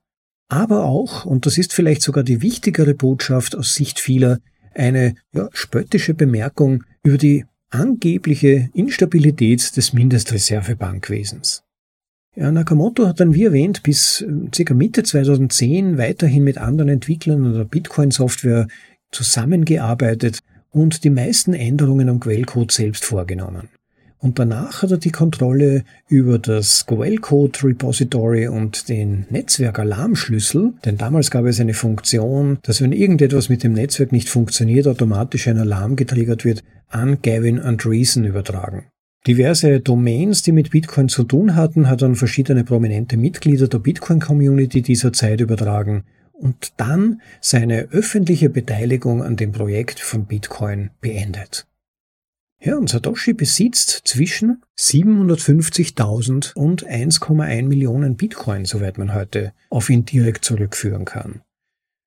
Aber 0.48 0.84
auch, 0.84 1.24
und 1.24 1.46
das 1.46 1.58
ist 1.58 1.72
vielleicht 1.72 2.02
sogar 2.02 2.24
die 2.24 2.42
wichtigere 2.42 2.94
Botschaft 2.94 3.54
aus 3.56 3.74
Sicht 3.74 4.00
vieler, 4.00 4.38
eine 4.74 5.14
ja, 5.32 5.48
spöttische 5.52 6.14
Bemerkung 6.14 6.84
über 7.02 7.18
die 7.18 7.44
angebliche 7.72 8.70
Instabilität 8.74 9.76
des 9.76 9.92
Mindestreservebankwesens. 9.92 11.62
Ja, 12.34 12.50
Nakamoto 12.50 13.06
hat 13.06 13.20
dann, 13.20 13.34
wie 13.34 13.44
erwähnt, 13.44 13.82
bis 13.82 14.22
äh, 14.22 14.64
ca. 14.64 14.74
Mitte 14.74 15.02
2010 15.02 15.98
weiterhin 15.98 16.44
mit 16.44 16.58
anderen 16.58 16.88
Entwicklern 16.88 17.50
oder 17.52 17.64
Bitcoin-Software 17.64 18.68
zusammengearbeitet 19.10 20.40
und 20.70 21.04
die 21.04 21.10
meisten 21.10 21.52
Änderungen 21.52 22.08
am 22.08 22.20
Quellcode 22.20 22.72
selbst 22.72 23.04
vorgenommen. 23.04 23.68
Und 24.22 24.38
danach 24.38 24.82
hat 24.82 24.92
er 24.92 24.98
die 24.98 25.10
Kontrolle 25.10 25.82
über 26.08 26.38
das 26.38 26.86
Quellcode 26.86 27.64
Repository 27.64 28.46
und 28.46 28.88
den 28.88 29.26
Netzwerk-Alarmschlüssel, 29.30 30.74
denn 30.84 30.96
damals 30.96 31.32
gab 31.32 31.44
es 31.44 31.58
eine 31.58 31.74
Funktion, 31.74 32.58
dass 32.62 32.80
wenn 32.80 32.92
irgendetwas 32.92 33.48
mit 33.48 33.64
dem 33.64 33.72
Netzwerk 33.72 34.12
nicht 34.12 34.28
funktioniert, 34.28 34.86
automatisch 34.86 35.48
ein 35.48 35.58
Alarm 35.58 35.96
getriggert 35.96 36.44
wird, 36.44 36.62
an 36.88 37.18
Gavin 37.20 37.58
Andreessen 37.58 38.24
übertragen. 38.24 38.86
Diverse 39.26 39.80
Domains, 39.80 40.42
die 40.42 40.52
mit 40.52 40.70
Bitcoin 40.70 41.08
zu 41.08 41.24
tun 41.24 41.56
hatten, 41.56 41.88
hat 41.88 42.02
dann 42.02 42.14
verschiedene 42.14 42.62
prominente 42.62 43.16
Mitglieder 43.16 43.66
der 43.66 43.80
Bitcoin-Community 43.80 44.82
dieser 44.82 45.12
Zeit 45.12 45.40
übertragen 45.40 46.04
und 46.32 46.74
dann 46.76 47.20
seine 47.40 47.88
öffentliche 47.90 48.50
Beteiligung 48.50 49.20
an 49.20 49.34
dem 49.34 49.50
Projekt 49.50 49.98
von 49.98 50.26
Bitcoin 50.26 50.90
beendet. 51.00 51.66
Ja, 52.64 52.76
und 52.76 52.88
Satoshi 52.88 53.32
besitzt 53.32 54.02
zwischen 54.04 54.62
750.000 54.78 56.54
und 56.54 56.86
1,1 56.86 57.66
Millionen 57.66 58.14
Bitcoin, 58.16 58.66
soweit 58.66 58.98
man 58.98 59.14
heute 59.14 59.52
auf 59.68 59.90
ihn 59.90 60.04
direkt 60.04 60.44
zurückführen 60.44 61.04
kann. 61.04 61.40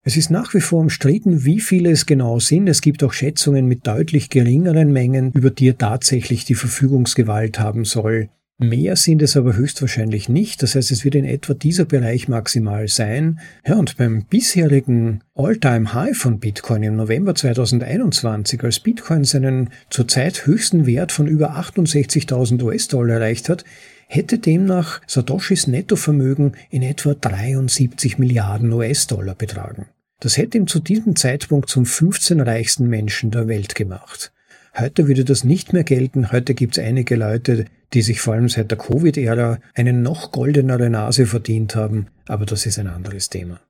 Es 0.06 0.16
ist 0.16 0.30
nach 0.30 0.54
wie 0.54 0.62
vor 0.62 0.80
umstritten, 0.80 1.44
wie 1.44 1.60
viele 1.60 1.92
es 1.92 2.06
genau 2.06 2.40
sind. 2.40 2.70
Es 2.70 2.80
gibt 2.80 3.04
auch 3.04 3.12
Schätzungen 3.12 3.66
mit 3.66 3.86
deutlich 3.86 4.30
geringeren 4.30 4.94
Mengen, 4.94 5.34
über 5.34 5.50
die 5.50 5.70
er 5.70 5.78
tatsächlich 5.78 6.46
die 6.46 6.56
Verfügungsgewalt 6.56 7.60
haben 7.60 7.84
soll. 7.84 8.30
Mehr 8.58 8.96
sind 8.96 9.22
es 9.22 9.36
aber 9.36 9.58
höchstwahrscheinlich 9.58 10.30
nicht. 10.30 10.64
Das 10.64 10.76
heißt, 10.76 10.90
es 10.90 11.04
wird 11.04 11.16
in 11.16 11.26
etwa 11.26 11.54
dieser 11.54 11.84
Bereich 11.84 12.30
maximal 12.30 12.88
sein. 12.88 13.40
Ja, 13.68 13.76
und 13.76 13.98
beim 13.98 14.24
bisherigen 14.26 15.22
All-Time-High 15.34 16.16
von 16.16 16.40
Bitcoin 16.40 16.84
im 16.84 16.96
November 16.96 17.36
2021, 17.36 18.64
als 18.64 18.80
Bitcoin 18.80 19.26
seinen 19.26 19.72
zurzeit 19.90 20.46
höchsten 20.46 20.86
Wert 20.86 21.12
von 21.12 21.28
über 21.28 21.58
68.000 21.58 22.64
US-Dollar 22.64 23.16
erreicht 23.16 23.50
hat, 23.50 23.66
hätte 24.08 24.40
demnach 24.40 25.02
Satoshis 25.06 25.68
Nettovermögen 25.68 26.56
in 26.70 26.82
etwa 26.82 27.14
73 27.14 28.18
Milliarden 28.20 28.72
US-Dollar 28.72 29.36
betragen. 29.36 29.88
Das 30.22 30.38
hätte 30.38 30.58
ihn 30.58 30.68
zu 30.68 30.80
diesem 30.80 31.18
Zeitpunkt 31.18 31.70
zum 31.70 31.86
15 31.86 32.40
reichsten 32.40 32.88
Menschen 32.88 33.32
der 33.32 33.50
Welt 33.50 33.76
gemacht. 33.76 34.32
Heute 34.78 35.08
würde 35.08 35.24
das 35.24 35.46
nicht 35.46 35.72
mehr 35.72 35.86
gelten. 35.86 36.34
Heute 36.34 36.54
gibt 36.54 36.78
es 36.78 36.84
einige 36.84 37.16
Leute, 37.16 37.66
die 37.94 38.02
sich 38.02 38.20
vor 38.20 38.34
allem 38.34 38.50
seit 38.50 38.72
der 38.72 38.78
Covid-Ära 38.78 39.60
eine 39.74 39.94
noch 39.94 40.34
goldenere 40.34 40.90
Nase 40.90 41.26
verdient 41.26 41.76
haben, 41.76 42.08
aber 42.28 42.46
das 42.46 42.66
ist 42.66 42.78
ein 42.78 42.88
anderes 42.88 43.30
Thema. 43.30 43.62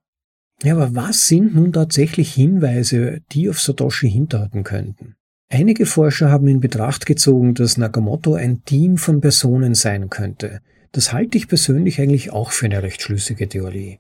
Ja, 0.64 0.74
aber 0.76 0.96
was 0.96 1.28
sind 1.28 1.54
nun 1.54 1.74
tatsächlich 1.74 2.34
Hinweise, 2.34 3.22
die 3.34 3.50
auf 3.50 3.60
Satoshi 3.60 4.10
hinterhalten 4.10 4.64
könnten? 4.64 5.16
Einige 5.48 5.86
Forscher 5.86 6.32
haben 6.32 6.48
in 6.48 6.60
Betracht 6.60 7.06
gezogen, 7.06 7.54
dass 7.54 7.78
Nakamoto 7.78 8.34
ein 8.34 8.64
Team 8.64 8.98
von 8.98 9.22
Personen 9.22 9.76
sein 9.76 10.10
könnte. 10.10 10.62
Das 10.92 11.14
halte 11.14 11.38
ich 11.38 11.48
persönlich 11.48 12.02
eigentlich 12.02 12.32
auch 12.32 12.52
für 12.52 12.66
eine 12.66 12.82
recht 12.82 13.04
schlüssige 13.04 13.48
Theorie. 13.48 14.00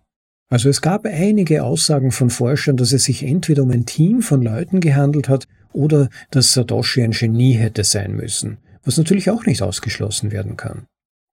Also 0.49 0.69
es 0.69 0.81
gab 0.81 1.05
einige 1.05 1.63
Aussagen 1.63 2.11
von 2.11 2.31
Forschern, 2.31 2.77
dass 2.77 2.93
es 2.93 3.03
sich 3.03 3.23
entweder 3.23 3.63
um 3.63 3.69
ein 3.69 3.85
Team 3.85 4.21
von 4.21 4.41
Leuten 4.41 4.79
gehandelt 4.79 5.29
hat 5.29 5.47
oder 5.75 6.09
dass 6.31 6.53
Satoshi 6.53 7.03
ein 7.03 7.11
Genie 7.11 7.53
hätte 7.53 7.83
sein 7.83 8.15
müssen, 8.15 8.57
was 8.83 8.97
natürlich 8.97 9.29
auch 9.29 9.45
nicht 9.45 9.61
ausgeschlossen 9.61 10.31
werden 10.31 10.57
kann. 10.57 10.87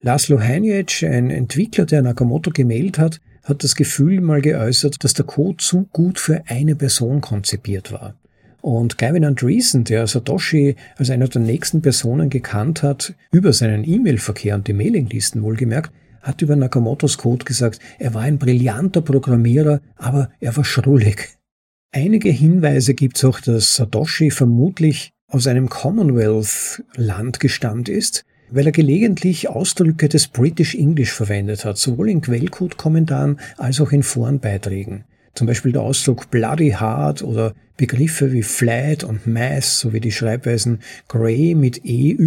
Laszlo 0.02 0.40
Haniec, 0.40 1.04
ein 1.04 1.32
Entwickler, 1.32 1.86
der 1.86 2.04
Nakamoto 2.04 2.52
gemailt 2.52 3.00
hat, 3.00 3.20
hat 3.44 3.64
das 3.64 3.76
Gefühl 3.76 4.22
mal 4.22 4.42
geäußert, 4.42 5.04
dass 5.04 5.14
der 5.14 5.26
Code 5.26 5.58
zu 5.58 5.88
gut 5.92 6.20
für 6.20 6.44
eine 6.48 6.76
Person 6.76 7.22
konzipiert 7.22 7.92
war. 7.92 8.16
Und 8.62 8.98
Gavin 8.98 9.26
Andreessen, 9.26 9.86
der 9.86 10.06
Satoshi 10.08 10.76
als 10.98 11.10
einer 11.10 11.28
der 11.28 11.42
nächsten 11.42 11.82
Personen 11.82 12.30
gekannt 12.30 12.84
hat, 12.84 13.16
über 13.32 13.54
seinen 13.54 13.88
E-Mail-Verkehr 13.88 14.56
und 14.56 14.68
die 14.68 14.74
Mailinglisten 14.74 15.42
wohlgemerkt, 15.42 15.92
hat 16.22 16.42
über 16.42 16.56
Nakamotos 16.56 17.18
Code 17.18 17.46
gesagt, 17.46 17.80
er 18.00 18.14
war 18.14 18.24
ein 18.24 18.38
brillanter 18.38 19.02
Programmierer, 19.02 19.80
aber 19.96 20.30
er 20.40 20.56
war 20.58 20.66
schrullig. 20.66 21.38
Einige 21.92 22.30
Hinweise 22.30 22.94
gibt 22.94 23.18
es 23.18 23.26
auch, 23.26 23.40
dass 23.40 23.76
Satoshi 23.76 24.30
vermutlich 24.30 25.12
aus 25.30 25.48
einem 25.48 25.70
Commonwealth-Land 25.70 27.40
gestammt 27.40 27.90
ist, 27.90 28.26
weil 28.50 28.66
er 28.66 28.72
gelegentlich 28.72 29.50
Ausdrücke 29.50 30.10
des 30.10 30.28
British 30.28 30.76
English 30.76 31.12
verwendet 31.12 31.66
hat, 31.66 31.78
sowohl 31.78 32.10
in 32.10 32.22
Quellcode-Kommentaren 32.22 33.40
als 33.58 33.82
auch 33.82 33.92
in 33.92 34.04
Forenbeiträgen. 34.04 35.06
Zum 35.34 35.48
Beispiel 35.48 35.72
der 35.72 35.82
Ausdruck 35.82 36.30
bloody 36.30 36.72
hard 36.72 37.24
oder 37.24 37.54
Begriffe 37.78 38.32
wie 38.32 38.44
flat 38.44 39.04
und 39.04 39.28
mass 39.28 39.80
sowie 39.80 40.00
die 40.00 40.12
Schreibweisen 40.12 40.80
grey 41.08 41.56
mit 41.56 41.86
EY 41.86 42.18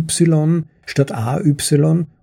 statt 0.86 1.12
AY 1.12 1.54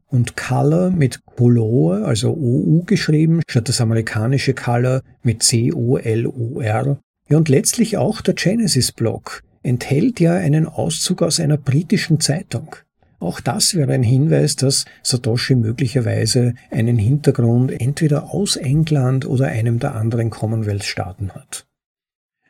und 0.10 0.38
Color 0.38 0.92
mit 0.92 1.26
Color, 1.26 2.08
also 2.08 2.32
OU 2.32 2.84
geschrieben, 2.86 3.42
statt 3.48 3.68
das 3.68 3.82
amerikanische 3.82 4.54
Color 4.54 5.02
mit 5.24 5.44
C-O-L-O-R. 5.44 7.00
Ja, 7.30 7.38
und 7.38 7.50
letztlich 7.50 7.98
auch 7.98 8.22
der 8.22 8.36
Genesis-Block 8.36 9.44
enthält 9.64 10.20
ja 10.20 10.34
einen 10.34 10.66
Auszug 10.66 11.22
aus 11.22 11.40
einer 11.40 11.58
britischen 11.58 12.20
Zeitung. 12.20 12.76
Auch 13.20 13.40
das 13.40 13.74
wäre 13.74 13.94
ein 13.94 14.04
Hinweis, 14.04 14.56
dass 14.56 14.86
Satoshi 15.04 15.56
möglicherweise 15.56 16.54
einen 16.70 16.98
Hintergrund 16.98 17.72
entweder 17.72 18.34
aus 18.34 18.56
England 18.56 19.26
oder 19.26 19.48
einem 19.48 19.80
der 19.80 19.96
anderen 19.96 20.30
Commonwealth-Staaten 20.30 21.32
hat. 21.32 21.66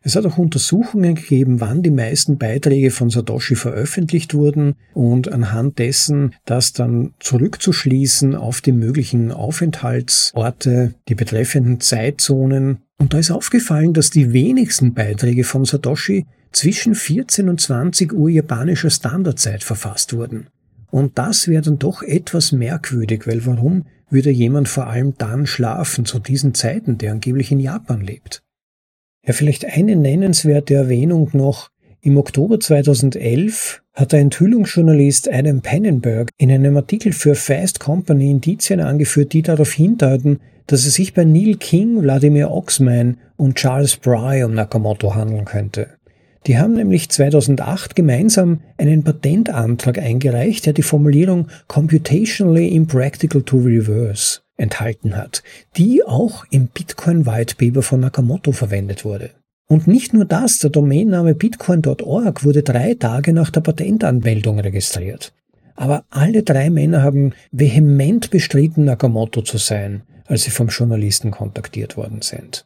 Es 0.03 0.15
hat 0.15 0.25
auch 0.25 0.37
Untersuchungen 0.37 1.15
gegeben, 1.15 1.59
wann 1.59 1.83
die 1.83 1.91
meisten 1.91 2.37
Beiträge 2.37 2.91
von 2.91 3.09
Satoshi 3.09 3.55
veröffentlicht 3.55 4.33
wurden 4.33 4.75
und 4.93 5.31
anhand 5.31 5.79
dessen 5.79 6.35
das 6.45 6.71
dann 6.71 7.13
zurückzuschließen 7.19 8.35
auf 8.35 8.61
die 8.61 8.71
möglichen 8.71 9.31
Aufenthaltsorte, 9.31 10.93
die 11.09 11.15
betreffenden 11.15 11.79
Zeitzonen. 11.79 12.83
Und 12.99 13.13
da 13.13 13.19
ist 13.19 13.31
aufgefallen, 13.31 13.93
dass 13.93 14.09
die 14.09 14.33
wenigsten 14.33 14.93
Beiträge 14.93 15.43
von 15.43 15.65
Satoshi 15.65 16.25
zwischen 16.51 16.95
14 16.95 17.49
und 17.49 17.61
20 17.61 18.13
Uhr 18.13 18.29
japanischer 18.29 18.89
Standardzeit 18.89 19.63
verfasst 19.63 20.13
wurden. 20.13 20.47
Und 20.89 21.17
das 21.17 21.47
wäre 21.47 21.61
dann 21.61 21.79
doch 21.79 22.01
etwas 22.01 22.51
merkwürdig, 22.51 23.27
weil 23.27 23.45
warum 23.45 23.85
würde 24.09 24.31
jemand 24.31 24.69
vor 24.69 24.87
allem 24.87 25.15
dann 25.17 25.45
schlafen 25.45 26.05
zu 26.05 26.19
diesen 26.19 26.53
Zeiten, 26.53 26.97
der 26.97 27.11
angeblich 27.11 27.51
in 27.51 27.59
Japan 27.59 28.01
lebt? 28.01 28.41
Ja, 29.25 29.33
vielleicht 29.33 29.65
eine 29.65 29.95
nennenswerte 29.95 30.73
Erwähnung 30.73 31.29
noch. 31.33 31.69
Im 32.01 32.17
Oktober 32.17 32.59
2011 32.59 33.83
hat 33.93 34.13
der 34.13 34.21
Enthüllungsjournalist 34.21 35.29
Adam 35.31 35.61
Pennenberg 35.61 36.29
in 36.37 36.51
einem 36.51 36.77
Artikel 36.77 37.11
für 37.11 37.35
Fast 37.35 37.79
Company 37.79 38.31
Indizien 38.31 38.79
angeführt, 38.79 39.33
die 39.33 39.41
darauf 39.41 39.73
hindeuten, 39.73 40.39
dass 40.67 40.85
es 40.85 40.93
sich 40.93 41.13
bei 41.13 41.23
Neil 41.23 41.55
King, 41.55 42.01
Vladimir 42.01 42.51
Oxman 42.51 43.17
und 43.37 43.55
Charles 43.55 43.97
Bry 43.97 44.43
um 44.43 44.53
Nakamoto 44.53 45.15
handeln 45.15 45.45
könnte. 45.45 45.87
Die 46.45 46.57
haben 46.57 46.75
nämlich 46.75 47.09
2008 47.09 47.95
gemeinsam 47.95 48.61
einen 48.77 49.03
Patentantrag 49.03 49.97
eingereicht, 49.97 50.65
der 50.65 50.73
die 50.73 50.83
Formulierung 50.83 51.47
computationally 51.67 52.69
impractical 52.69 53.41
to 53.41 53.57
reverse 53.57 54.39
enthalten 54.55 55.15
hat, 55.15 55.43
die 55.75 56.03
auch 56.05 56.45
im 56.49 56.67
Bitcoin 56.67 57.25
White 57.25 57.55
von 57.81 57.99
Nakamoto 57.99 58.51
verwendet 58.51 59.03
wurde. 59.03 59.31
Und 59.67 59.87
nicht 59.87 60.13
nur 60.13 60.23
das, 60.23 60.59
der 60.59 60.69
Domainname 60.69 61.35
bitcoin.org 61.35 62.45
wurde 62.45 62.63
drei 62.63 62.93
Tage 62.93 63.33
nach 63.33 63.49
der 63.49 63.61
Patentanmeldung 63.61 64.59
registriert. 64.59 65.33
Aber 65.75 66.05
alle 66.09 66.43
drei 66.43 66.69
Männer 66.69 67.03
haben 67.03 67.33
vehement 67.51 68.31
bestritten, 68.31 68.85
Nakamoto 68.85 69.41
zu 69.41 69.57
sein, 69.57 70.03
als 70.27 70.43
sie 70.43 70.51
vom 70.51 70.67
Journalisten 70.67 71.31
kontaktiert 71.31 71.97
worden 71.97 72.21
sind. 72.21 72.65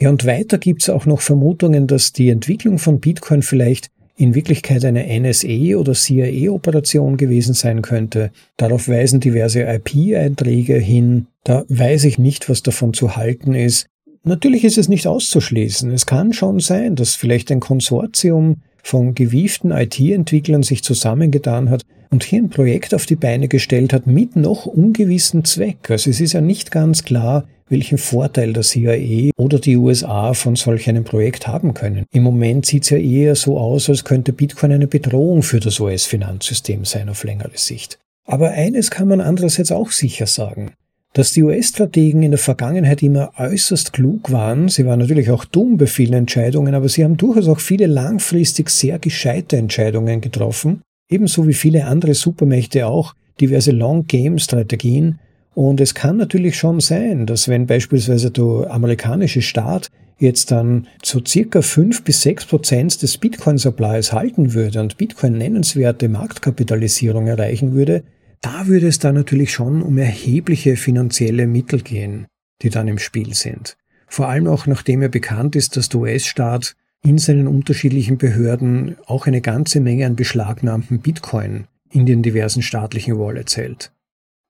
Ja, 0.00 0.10
und 0.10 0.24
weiter 0.24 0.58
gibt's 0.58 0.88
auch 0.88 1.06
noch 1.06 1.20
Vermutungen, 1.20 1.86
dass 1.86 2.12
die 2.12 2.30
Entwicklung 2.30 2.78
von 2.78 3.00
Bitcoin 3.00 3.42
vielleicht 3.42 3.90
in 4.16 4.34
Wirklichkeit 4.34 4.84
eine 4.84 5.06
NSE 5.20 5.78
oder 5.78 5.92
CIA-Operation 5.92 7.16
gewesen 7.16 7.54
sein 7.54 7.82
könnte. 7.82 8.30
Darauf 8.56 8.88
weisen 8.88 9.20
diverse 9.20 9.62
IP-Einträge 9.62 10.76
hin. 10.76 11.26
Da 11.44 11.64
weiß 11.68 12.04
ich 12.04 12.18
nicht, 12.18 12.48
was 12.48 12.62
davon 12.62 12.94
zu 12.94 13.16
halten 13.16 13.54
ist. 13.54 13.86
Natürlich 14.24 14.64
ist 14.64 14.76
es 14.76 14.88
nicht 14.88 15.06
auszuschließen. 15.06 15.92
Es 15.92 16.04
kann 16.04 16.32
schon 16.32 16.58
sein, 16.58 16.96
dass 16.96 17.14
vielleicht 17.14 17.50
ein 17.52 17.60
Konsortium 17.60 18.62
von 18.82 19.14
gewieften 19.14 19.70
IT-Entwicklern 19.70 20.64
sich 20.64 20.82
zusammengetan 20.82 21.70
hat 21.70 21.82
und 22.10 22.24
hier 22.24 22.42
ein 22.42 22.50
Projekt 22.50 22.94
auf 22.94 23.06
die 23.06 23.16
Beine 23.16 23.48
gestellt 23.48 23.92
hat 23.92 24.06
mit 24.06 24.36
noch 24.36 24.66
ungewissen 24.66 25.44
Zweck. 25.44 25.90
Also 25.90 26.10
es 26.10 26.20
ist 26.20 26.32
ja 26.32 26.40
nicht 26.40 26.70
ganz 26.70 27.04
klar, 27.04 27.44
welchen 27.68 27.98
Vorteil 27.98 28.52
der 28.52 28.62
CIA 28.62 29.30
oder 29.36 29.58
die 29.58 29.76
USA 29.76 30.34
von 30.34 30.56
solch 30.56 30.88
einem 30.88 31.04
Projekt 31.04 31.46
haben 31.46 31.74
können. 31.74 32.06
Im 32.12 32.22
Moment 32.22 32.66
sieht 32.66 32.84
es 32.84 32.90
ja 32.90 32.98
eher 32.98 33.34
so 33.34 33.58
aus, 33.58 33.88
als 33.88 34.04
könnte 34.04 34.32
Bitcoin 34.32 34.72
eine 34.72 34.86
Bedrohung 34.86 35.42
für 35.42 35.60
das 35.60 35.80
US-Finanzsystem 35.80 36.84
sein 36.84 37.08
auf 37.08 37.24
längere 37.24 37.56
Sicht. 37.56 37.98
Aber 38.24 38.50
eines 38.50 38.90
kann 38.90 39.08
man 39.08 39.20
andererseits 39.20 39.72
auch 39.72 39.90
sicher 39.90 40.26
sagen. 40.26 40.72
Dass 41.14 41.32
die 41.32 41.42
US-Strategen 41.42 42.22
in 42.22 42.32
der 42.32 42.38
Vergangenheit 42.38 43.02
immer 43.02 43.32
äußerst 43.38 43.94
klug 43.94 44.30
waren, 44.30 44.68
sie 44.68 44.84
waren 44.84 44.98
natürlich 44.98 45.30
auch 45.30 45.46
dumm 45.46 45.78
bei 45.78 45.86
vielen 45.86 46.12
Entscheidungen, 46.12 46.74
aber 46.74 46.88
sie 46.88 47.02
haben 47.02 47.16
durchaus 47.16 47.48
auch 47.48 47.60
viele 47.60 47.86
langfristig 47.86 48.68
sehr 48.68 48.98
gescheite 48.98 49.56
Entscheidungen 49.56 50.20
getroffen, 50.20 50.82
ebenso 51.08 51.46
wie 51.46 51.54
viele 51.54 51.86
andere 51.86 52.14
Supermächte 52.14 52.86
auch 52.86 53.14
diverse 53.40 53.72
Long-Game-Strategien, 53.72 55.18
und 55.58 55.80
es 55.80 55.92
kann 55.92 56.18
natürlich 56.18 56.56
schon 56.56 56.78
sein, 56.78 57.26
dass 57.26 57.48
wenn 57.48 57.66
beispielsweise 57.66 58.30
der 58.30 58.70
amerikanische 58.70 59.42
Staat 59.42 59.90
jetzt 60.16 60.52
dann 60.52 60.86
so 61.02 61.20
circa 61.26 61.62
fünf 61.62 62.04
bis 62.04 62.22
sechs 62.22 62.46
Prozent 62.46 63.02
des 63.02 63.18
Bitcoin-Supplies 63.18 64.12
halten 64.12 64.54
würde 64.54 64.80
und 64.80 64.98
Bitcoin 64.98 65.36
nennenswerte 65.36 66.08
Marktkapitalisierung 66.08 67.26
erreichen 67.26 67.72
würde, 67.72 68.04
da 68.40 68.68
würde 68.68 68.86
es 68.86 69.00
dann 69.00 69.16
natürlich 69.16 69.52
schon 69.52 69.82
um 69.82 69.98
erhebliche 69.98 70.76
finanzielle 70.76 71.48
Mittel 71.48 71.80
gehen, 71.82 72.28
die 72.62 72.70
dann 72.70 72.86
im 72.86 72.98
Spiel 72.98 73.34
sind. 73.34 73.76
Vor 74.06 74.28
allem 74.28 74.46
auch 74.46 74.68
nachdem 74.68 75.02
ja 75.02 75.08
bekannt 75.08 75.56
ist, 75.56 75.76
dass 75.76 75.88
der 75.88 76.02
US-Staat 76.02 76.76
in 77.02 77.18
seinen 77.18 77.46
unterschiedlichen 77.46 78.18
Behörden 78.18 78.96
auch 79.06 79.26
eine 79.26 79.40
ganze 79.40 79.80
Menge 79.80 80.06
an 80.06 80.16
beschlagnahmten 80.16 81.00
Bitcoin 81.00 81.66
in 81.90 82.06
den 82.06 82.22
diversen 82.22 82.62
staatlichen 82.62 83.18
Wallets 83.18 83.56
hält. 83.56 83.92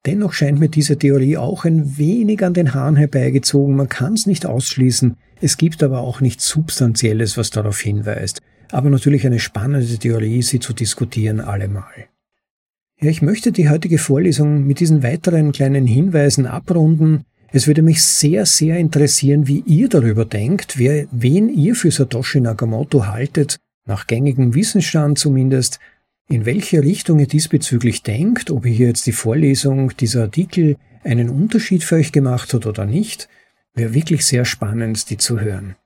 Dennoch 0.06 0.32
scheint 0.32 0.58
mir 0.58 0.68
diese 0.68 0.96
Theorie 0.96 1.36
auch 1.36 1.64
ein 1.64 1.98
wenig 1.98 2.42
an 2.44 2.54
den 2.54 2.72
Haaren 2.72 2.96
herbeigezogen. 2.96 3.76
Man 3.76 3.88
kann 3.88 4.14
es 4.14 4.26
nicht 4.26 4.46
ausschließen. 4.46 5.16
Es 5.40 5.56
gibt 5.56 5.82
aber 5.82 6.00
auch 6.00 6.20
nichts 6.20 6.48
Substanzielles, 6.48 7.36
was 7.36 7.50
darauf 7.50 7.80
hinweist. 7.80 8.40
Aber 8.70 8.90
natürlich 8.90 9.26
eine 9.26 9.40
spannende 9.40 9.98
Theorie, 9.98 10.42
sie 10.42 10.60
zu 10.60 10.72
diskutieren 10.72 11.40
allemal. 11.40 12.08
Ja, 13.00 13.10
ich 13.10 13.22
möchte 13.22 13.52
die 13.52 13.68
heutige 13.68 13.98
Vorlesung 13.98 14.66
mit 14.66 14.80
diesen 14.80 15.02
weiteren 15.02 15.52
kleinen 15.52 15.86
Hinweisen 15.86 16.46
abrunden. 16.46 17.24
Es 17.50 17.66
würde 17.66 17.82
mich 17.82 18.02
sehr, 18.02 18.44
sehr 18.44 18.78
interessieren, 18.78 19.46
wie 19.46 19.60
ihr 19.60 19.88
darüber 19.88 20.24
denkt, 20.24 20.78
wer, 20.78 21.06
wen 21.10 21.48
ihr 21.48 21.74
für 21.74 21.90
Satoshi 21.90 22.40
Nakamoto 22.40 23.06
haltet, 23.06 23.58
nach 23.86 24.06
gängigem 24.06 24.54
Wissensstand 24.54 25.18
zumindest, 25.18 25.78
in 26.28 26.44
welche 26.44 26.82
Richtung 26.82 27.18
ihr 27.20 27.26
diesbezüglich 27.26 28.02
denkt, 28.02 28.50
ob 28.50 28.66
hier 28.66 28.88
jetzt 28.88 29.06
die 29.06 29.12
Vorlesung 29.12 29.96
dieser 29.96 30.22
Artikel 30.22 30.76
einen 31.02 31.30
Unterschied 31.30 31.82
für 31.82 31.96
euch 31.96 32.12
gemacht 32.12 32.52
hat 32.52 32.66
oder 32.66 32.84
nicht, 32.84 33.30
wäre 33.74 33.94
wirklich 33.94 34.26
sehr 34.26 34.44
spannend, 34.44 35.08
die 35.08 35.16
zu 35.16 35.40
hören. 35.40 35.76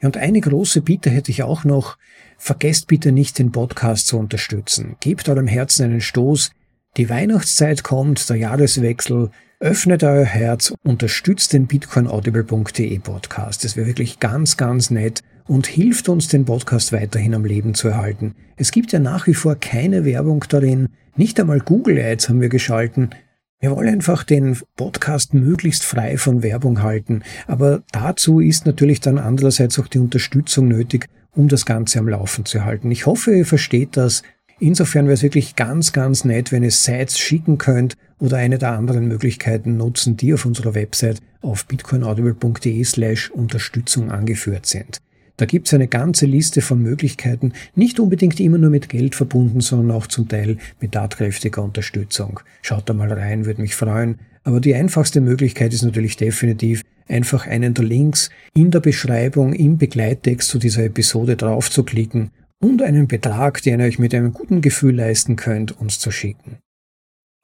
Ja, 0.00 0.06
und 0.06 0.16
eine 0.16 0.40
große 0.40 0.82
Bitte 0.82 1.10
hätte 1.10 1.32
ich 1.32 1.42
auch 1.42 1.64
noch, 1.64 1.98
vergesst 2.36 2.86
bitte 2.86 3.10
nicht 3.10 3.40
den 3.40 3.50
Podcast 3.50 4.06
zu 4.06 4.18
unterstützen. 4.18 4.94
Gebt 5.00 5.28
eurem 5.28 5.48
Herzen 5.48 5.86
einen 5.86 6.00
Stoß. 6.00 6.52
Die 6.96 7.10
Weihnachtszeit 7.10 7.82
kommt, 7.82 8.30
der 8.30 8.36
Jahreswechsel, 8.36 9.30
öffnet 9.60 10.04
euer 10.04 10.24
Herz, 10.24 10.72
unterstützt 10.84 11.52
den 11.52 11.66
bitcoinaudible.de 11.66 12.98
Podcast. 13.00 13.64
Das 13.64 13.76
wäre 13.76 13.88
wirklich 13.88 14.20
ganz, 14.20 14.56
ganz 14.56 14.90
nett 14.90 15.22
und 15.46 15.66
hilft 15.66 16.08
uns, 16.08 16.28
den 16.28 16.44
Podcast 16.44 16.92
weiterhin 16.92 17.34
am 17.34 17.44
Leben 17.44 17.74
zu 17.74 17.88
erhalten. 17.88 18.36
Es 18.56 18.70
gibt 18.70 18.92
ja 18.92 19.00
nach 19.00 19.26
wie 19.26 19.34
vor 19.34 19.56
keine 19.56 20.04
Werbung 20.04 20.44
darin, 20.48 20.90
nicht 21.16 21.40
einmal 21.40 21.58
Google 21.58 21.98
Ads 21.98 22.28
haben 22.28 22.40
wir 22.40 22.48
geschalten. 22.48 23.10
Wir 23.58 23.72
wollen 23.72 23.88
einfach 23.88 24.22
den 24.22 24.56
Podcast 24.76 25.34
möglichst 25.34 25.84
frei 25.84 26.16
von 26.16 26.44
Werbung 26.44 26.82
halten, 26.82 27.22
aber 27.48 27.82
dazu 27.90 28.38
ist 28.38 28.66
natürlich 28.66 29.00
dann 29.00 29.18
andererseits 29.18 29.80
auch 29.80 29.88
die 29.88 29.98
Unterstützung 29.98 30.68
nötig, 30.68 31.08
um 31.32 31.48
das 31.48 31.66
Ganze 31.66 31.98
am 31.98 32.08
Laufen 32.08 32.44
zu 32.44 32.64
halten. 32.64 32.92
Ich 32.92 33.06
hoffe, 33.06 33.34
ihr 33.34 33.46
versteht 33.46 33.96
das. 33.96 34.22
Insofern 34.60 35.06
wäre 35.06 35.14
es 35.14 35.22
wirklich 35.22 35.54
ganz, 35.54 35.92
ganz 35.92 36.24
nett, 36.24 36.50
wenn 36.50 36.64
ihr 36.64 36.72
Sites 36.72 37.18
schicken 37.18 37.58
könnt 37.58 37.96
oder 38.18 38.38
eine 38.38 38.58
der 38.58 38.72
anderen 38.72 39.06
Möglichkeiten 39.06 39.76
nutzen, 39.76 40.16
die 40.16 40.34
auf 40.34 40.44
unserer 40.44 40.74
Website 40.74 41.20
auf 41.42 41.66
bitcoinaudible.de 41.66 42.82
slash 42.82 43.30
Unterstützung 43.30 44.10
angeführt 44.10 44.66
sind. 44.66 44.98
Da 45.36 45.44
gibt 45.44 45.68
es 45.68 45.74
eine 45.74 45.86
ganze 45.86 46.26
Liste 46.26 46.60
von 46.60 46.82
Möglichkeiten, 46.82 47.52
nicht 47.76 48.00
unbedingt 48.00 48.40
immer 48.40 48.58
nur 48.58 48.70
mit 48.70 48.88
Geld 48.88 49.14
verbunden, 49.14 49.60
sondern 49.60 49.96
auch 49.96 50.08
zum 50.08 50.26
Teil 50.26 50.56
mit 50.80 50.92
tatkräftiger 50.92 51.62
Unterstützung. 51.62 52.40
Schaut 52.60 52.88
da 52.88 52.94
mal 52.94 53.12
rein, 53.12 53.46
würde 53.46 53.62
mich 53.62 53.76
freuen. 53.76 54.16
Aber 54.42 54.58
die 54.60 54.74
einfachste 54.74 55.20
Möglichkeit 55.20 55.72
ist 55.72 55.84
natürlich 55.84 56.16
definitiv, 56.16 56.82
einfach 57.06 57.46
einen 57.46 57.74
der 57.74 57.84
Links 57.84 58.30
in 58.54 58.72
der 58.72 58.80
Beschreibung, 58.80 59.52
im 59.52 59.78
Begleittext 59.78 60.48
zu 60.48 60.58
dieser 60.58 60.84
Episode 60.84 61.36
drauf 61.36 61.70
zu 61.70 61.84
klicken 61.84 62.32
und 62.60 62.82
einen 62.82 63.06
Betrag, 63.06 63.62
den 63.62 63.80
ihr 63.80 63.86
euch 63.86 63.98
mit 63.98 64.14
einem 64.14 64.32
guten 64.32 64.60
Gefühl 64.60 64.96
leisten 64.96 65.36
könnt, 65.36 65.78
uns 65.80 65.98
zu 65.98 66.10
schicken. 66.10 66.58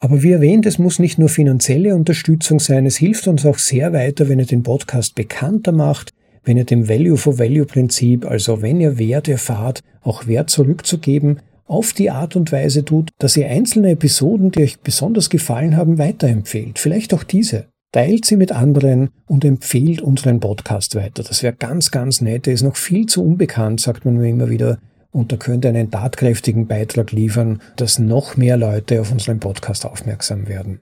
Aber 0.00 0.22
wie 0.22 0.32
erwähnt, 0.32 0.66
es 0.66 0.78
muss 0.78 0.98
nicht 0.98 1.18
nur 1.18 1.28
finanzielle 1.28 1.94
Unterstützung 1.94 2.60
sein, 2.60 2.84
es 2.84 2.96
hilft 2.96 3.26
uns 3.26 3.46
auch 3.46 3.58
sehr 3.58 3.92
weiter, 3.92 4.28
wenn 4.28 4.38
ihr 4.38 4.46
den 4.46 4.62
Podcast 4.62 5.14
bekannter 5.14 5.72
macht, 5.72 6.12
wenn 6.44 6.56
ihr 6.56 6.64
dem 6.64 6.88
Value-for-Value-Prinzip, 6.88 8.26
also 8.26 8.60
wenn 8.60 8.80
ihr 8.80 8.98
Wert 8.98 9.28
erfahrt, 9.28 9.82
auch 10.02 10.26
Wert 10.26 10.50
zurückzugeben, 10.50 11.40
auf 11.66 11.94
die 11.94 12.10
Art 12.10 12.36
und 12.36 12.52
Weise 12.52 12.84
tut, 12.84 13.10
dass 13.18 13.36
ihr 13.36 13.48
einzelne 13.48 13.92
Episoden, 13.92 14.50
die 14.50 14.62
euch 14.62 14.80
besonders 14.80 15.30
gefallen 15.30 15.76
haben, 15.76 15.96
weiterempfehlt. 15.96 16.78
Vielleicht 16.78 17.14
auch 17.14 17.24
diese. 17.24 17.68
Teilt 17.92 18.26
sie 18.26 18.36
mit 18.36 18.52
anderen 18.52 19.10
und 19.26 19.44
empfehlt 19.44 20.02
unseren 20.02 20.40
Podcast 20.40 20.96
weiter. 20.96 21.22
Das 21.22 21.42
wäre 21.42 21.54
ganz, 21.54 21.90
ganz 21.90 22.20
nett. 22.20 22.46
Der 22.46 22.52
ist 22.52 22.62
noch 22.62 22.76
viel 22.76 23.06
zu 23.06 23.24
unbekannt, 23.24 23.80
sagt 23.80 24.04
man 24.04 24.16
mir 24.16 24.28
immer 24.28 24.50
wieder. 24.50 24.78
Und 25.14 25.30
da 25.30 25.36
könnte 25.36 25.68
einen 25.68 25.92
tatkräftigen 25.92 26.66
Beitrag 26.66 27.12
liefern, 27.12 27.62
dass 27.76 28.00
noch 28.00 28.36
mehr 28.36 28.56
Leute 28.56 29.00
auf 29.00 29.12
unseren 29.12 29.38
Podcast 29.38 29.86
aufmerksam 29.86 30.48
werden. 30.48 30.80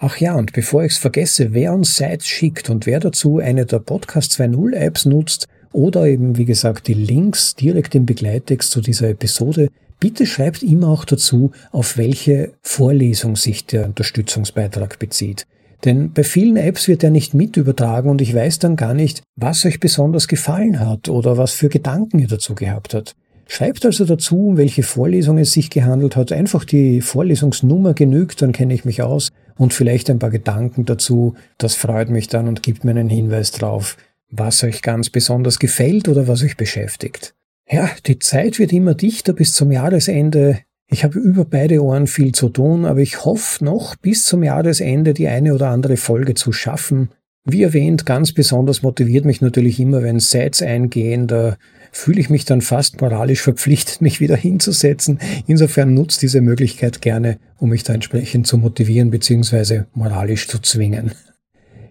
Ach 0.00 0.16
ja, 0.16 0.36
und 0.36 0.54
bevor 0.54 0.84
ich 0.84 0.92
es 0.92 0.98
vergesse, 0.98 1.52
wer 1.52 1.74
uns 1.74 1.96
Sites 1.96 2.26
schickt 2.26 2.70
und 2.70 2.86
wer 2.86 2.98
dazu 2.98 3.40
eine 3.40 3.66
der 3.66 3.80
Podcast 3.80 4.32
2.0 4.40 4.74
Apps 4.74 5.04
nutzt 5.04 5.48
oder 5.70 6.06
eben, 6.06 6.38
wie 6.38 6.46
gesagt, 6.46 6.88
die 6.88 6.94
Links 6.94 7.56
direkt 7.56 7.94
im 7.94 8.06
Begleittext 8.06 8.70
zu 8.70 8.80
dieser 8.80 9.10
Episode, 9.10 9.68
bitte 10.00 10.24
schreibt 10.24 10.62
immer 10.62 10.88
auch 10.88 11.04
dazu, 11.04 11.50
auf 11.70 11.98
welche 11.98 12.54
Vorlesung 12.62 13.36
sich 13.36 13.66
der 13.66 13.84
Unterstützungsbeitrag 13.84 14.98
bezieht. 14.98 15.46
Denn 15.84 16.14
bei 16.14 16.24
vielen 16.24 16.56
Apps 16.56 16.88
wird 16.88 17.04
er 17.04 17.10
nicht 17.10 17.34
mit 17.34 17.58
übertragen 17.58 18.08
und 18.08 18.22
ich 18.22 18.34
weiß 18.34 18.60
dann 18.60 18.76
gar 18.76 18.94
nicht, 18.94 19.22
was 19.36 19.66
euch 19.66 19.78
besonders 19.78 20.26
gefallen 20.26 20.80
hat 20.80 21.10
oder 21.10 21.36
was 21.36 21.52
für 21.52 21.68
Gedanken 21.68 22.18
ihr 22.18 22.28
dazu 22.28 22.54
gehabt 22.54 22.94
habt. 22.94 23.14
Schreibt 23.50 23.86
also 23.86 24.04
dazu, 24.04 24.48
um 24.48 24.56
welche 24.58 24.82
Vorlesung 24.82 25.38
es 25.38 25.52
sich 25.52 25.70
gehandelt 25.70 26.16
hat. 26.16 26.32
Einfach 26.32 26.66
die 26.66 27.00
Vorlesungsnummer 27.00 27.94
genügt, 27.94 28.42
dann 28.42 28.52
kenne 28.52 28.74
ich 28.74 28.84
mich 28.84 29.00
aus 29.00 29.30
und 29.56 29.72
vielleicht 29.72 30.10
ein 30.10 30.18
paar 30.18 30.30
Gedanken 30.30 30.84
dazu. 30.84 31.34
Das 31.56 31.74
freut 31.74 32.10
mich 32.10 32.28
dann 32.28 32.46
und 32.46 32.62
gibt 32.62 32.84
mir 32.84 32.90
einen 32.90 33.08
Hinweis 33.08 33.50
drauf, 33.50 33.96
was 34.30 34.62
euch 34.62 34.82
ganz 34.82 35.08
besonders 35.08 35.58
gefällt 35.58 36.08
oder 36.08 36.28
was 36.28 36.42
euch 36.42 36.58
beschäftigt. 36.58 37.34
Ja, 37.70 37.90
die 38.06 38.18
Zeit 38.18 38.58
wird 38.58 38.72
immer 38.72 38.94
dichter 38.94 39.32
bis 39.32 39.54
zum 39.54 39.72
Jahresende. 39.72 40.58
Ich 40.86 41.02
habe 41.02 41.18
über 41.18 41.46
beide 41.46 41.82
Ohren 41.82 42.06
viel 42.06 42.32
zu 42.32 42.50
tun, 42.50 42.84
aber 42.84 43.00
ich 43.00 43.24
hoffe 43.24 43.64
noch 43.64 43.96
bis 43.96 44.24
zum 44.24 44.42
Jahresende 44.42 45.14
die 45.14 45.28
eine 45.28 45.54
oder 45.54 45.68
andere 45.70 45.96
Folge 45.96 46.34
zu 46.34 46.52
schaffen. 46.52 47.08
Wie 47.44 47.62
erwähnt, 47.62 48.04
ganz 48.04 48.32
besonders 48.32 48.82
motiviert 48.82 49.24
mich 49.24 49.40
natürlich 49.40 49.80
immer, 49.80 50.02
wenn 50.02 50.20
Sets 50.20 50.60
eingehen, 50.60 51.26
da 51.26 51.56
fühle 51.92 52.20
ich 52.20 52.30
mich 52.30 52.44
dann 52.44 52.60
fast 52.60 53.00
moralisch 53.00 53.42
verpflichtet, 53.42 54.00
mich 54.00 54.20
wieder 54.20 54.36
hinzusetzen. 54.36 55.18
Insofern 55.46 55.94
nutzt 55.94 56.22
diese 56.22 56.40
Möglichkeit 56.40 57.00
gerne, 57.00 57.38
um 57.58 57.70
mich 57.70 57.82
da 57.82 57.94
entsprechend 57.94 58.46
zu 58.46 58.58
motivieren 58.58 59.10
bzw. 59.10 59.84
moralisch 59.94 60.48
zu 60.48 60.58
zwingen. 60.58 61.12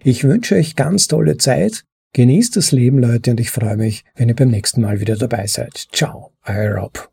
Ich 0.02 0.24
wünsche 0.24 0.54
euch 0.54 0.76
ganz 0.76 1.08
tolle 1.08 1.36
Zeit. 1.36 1.84
Genießt 2.14 2.56
das 2.56 2.72
Leben, 2.72 2.98
Leute, 2.98 3.32
und 3.32 3.40
ich 3.40 3.50
freue 3.50 3.76
mich, 3.76 4.04
wenn 4.16 4.28
ihr 4.28 4.36
beim 4.36 4.48
nächsten 4.48 4.80
Mal 4.80 5.00
wieder 5.00 5.16
dabei 5.16 5.46
seid. 5.46 5.86
Ciao, 5.92 6.32
euer 6.46 6.76
Rob. 6.76 7.10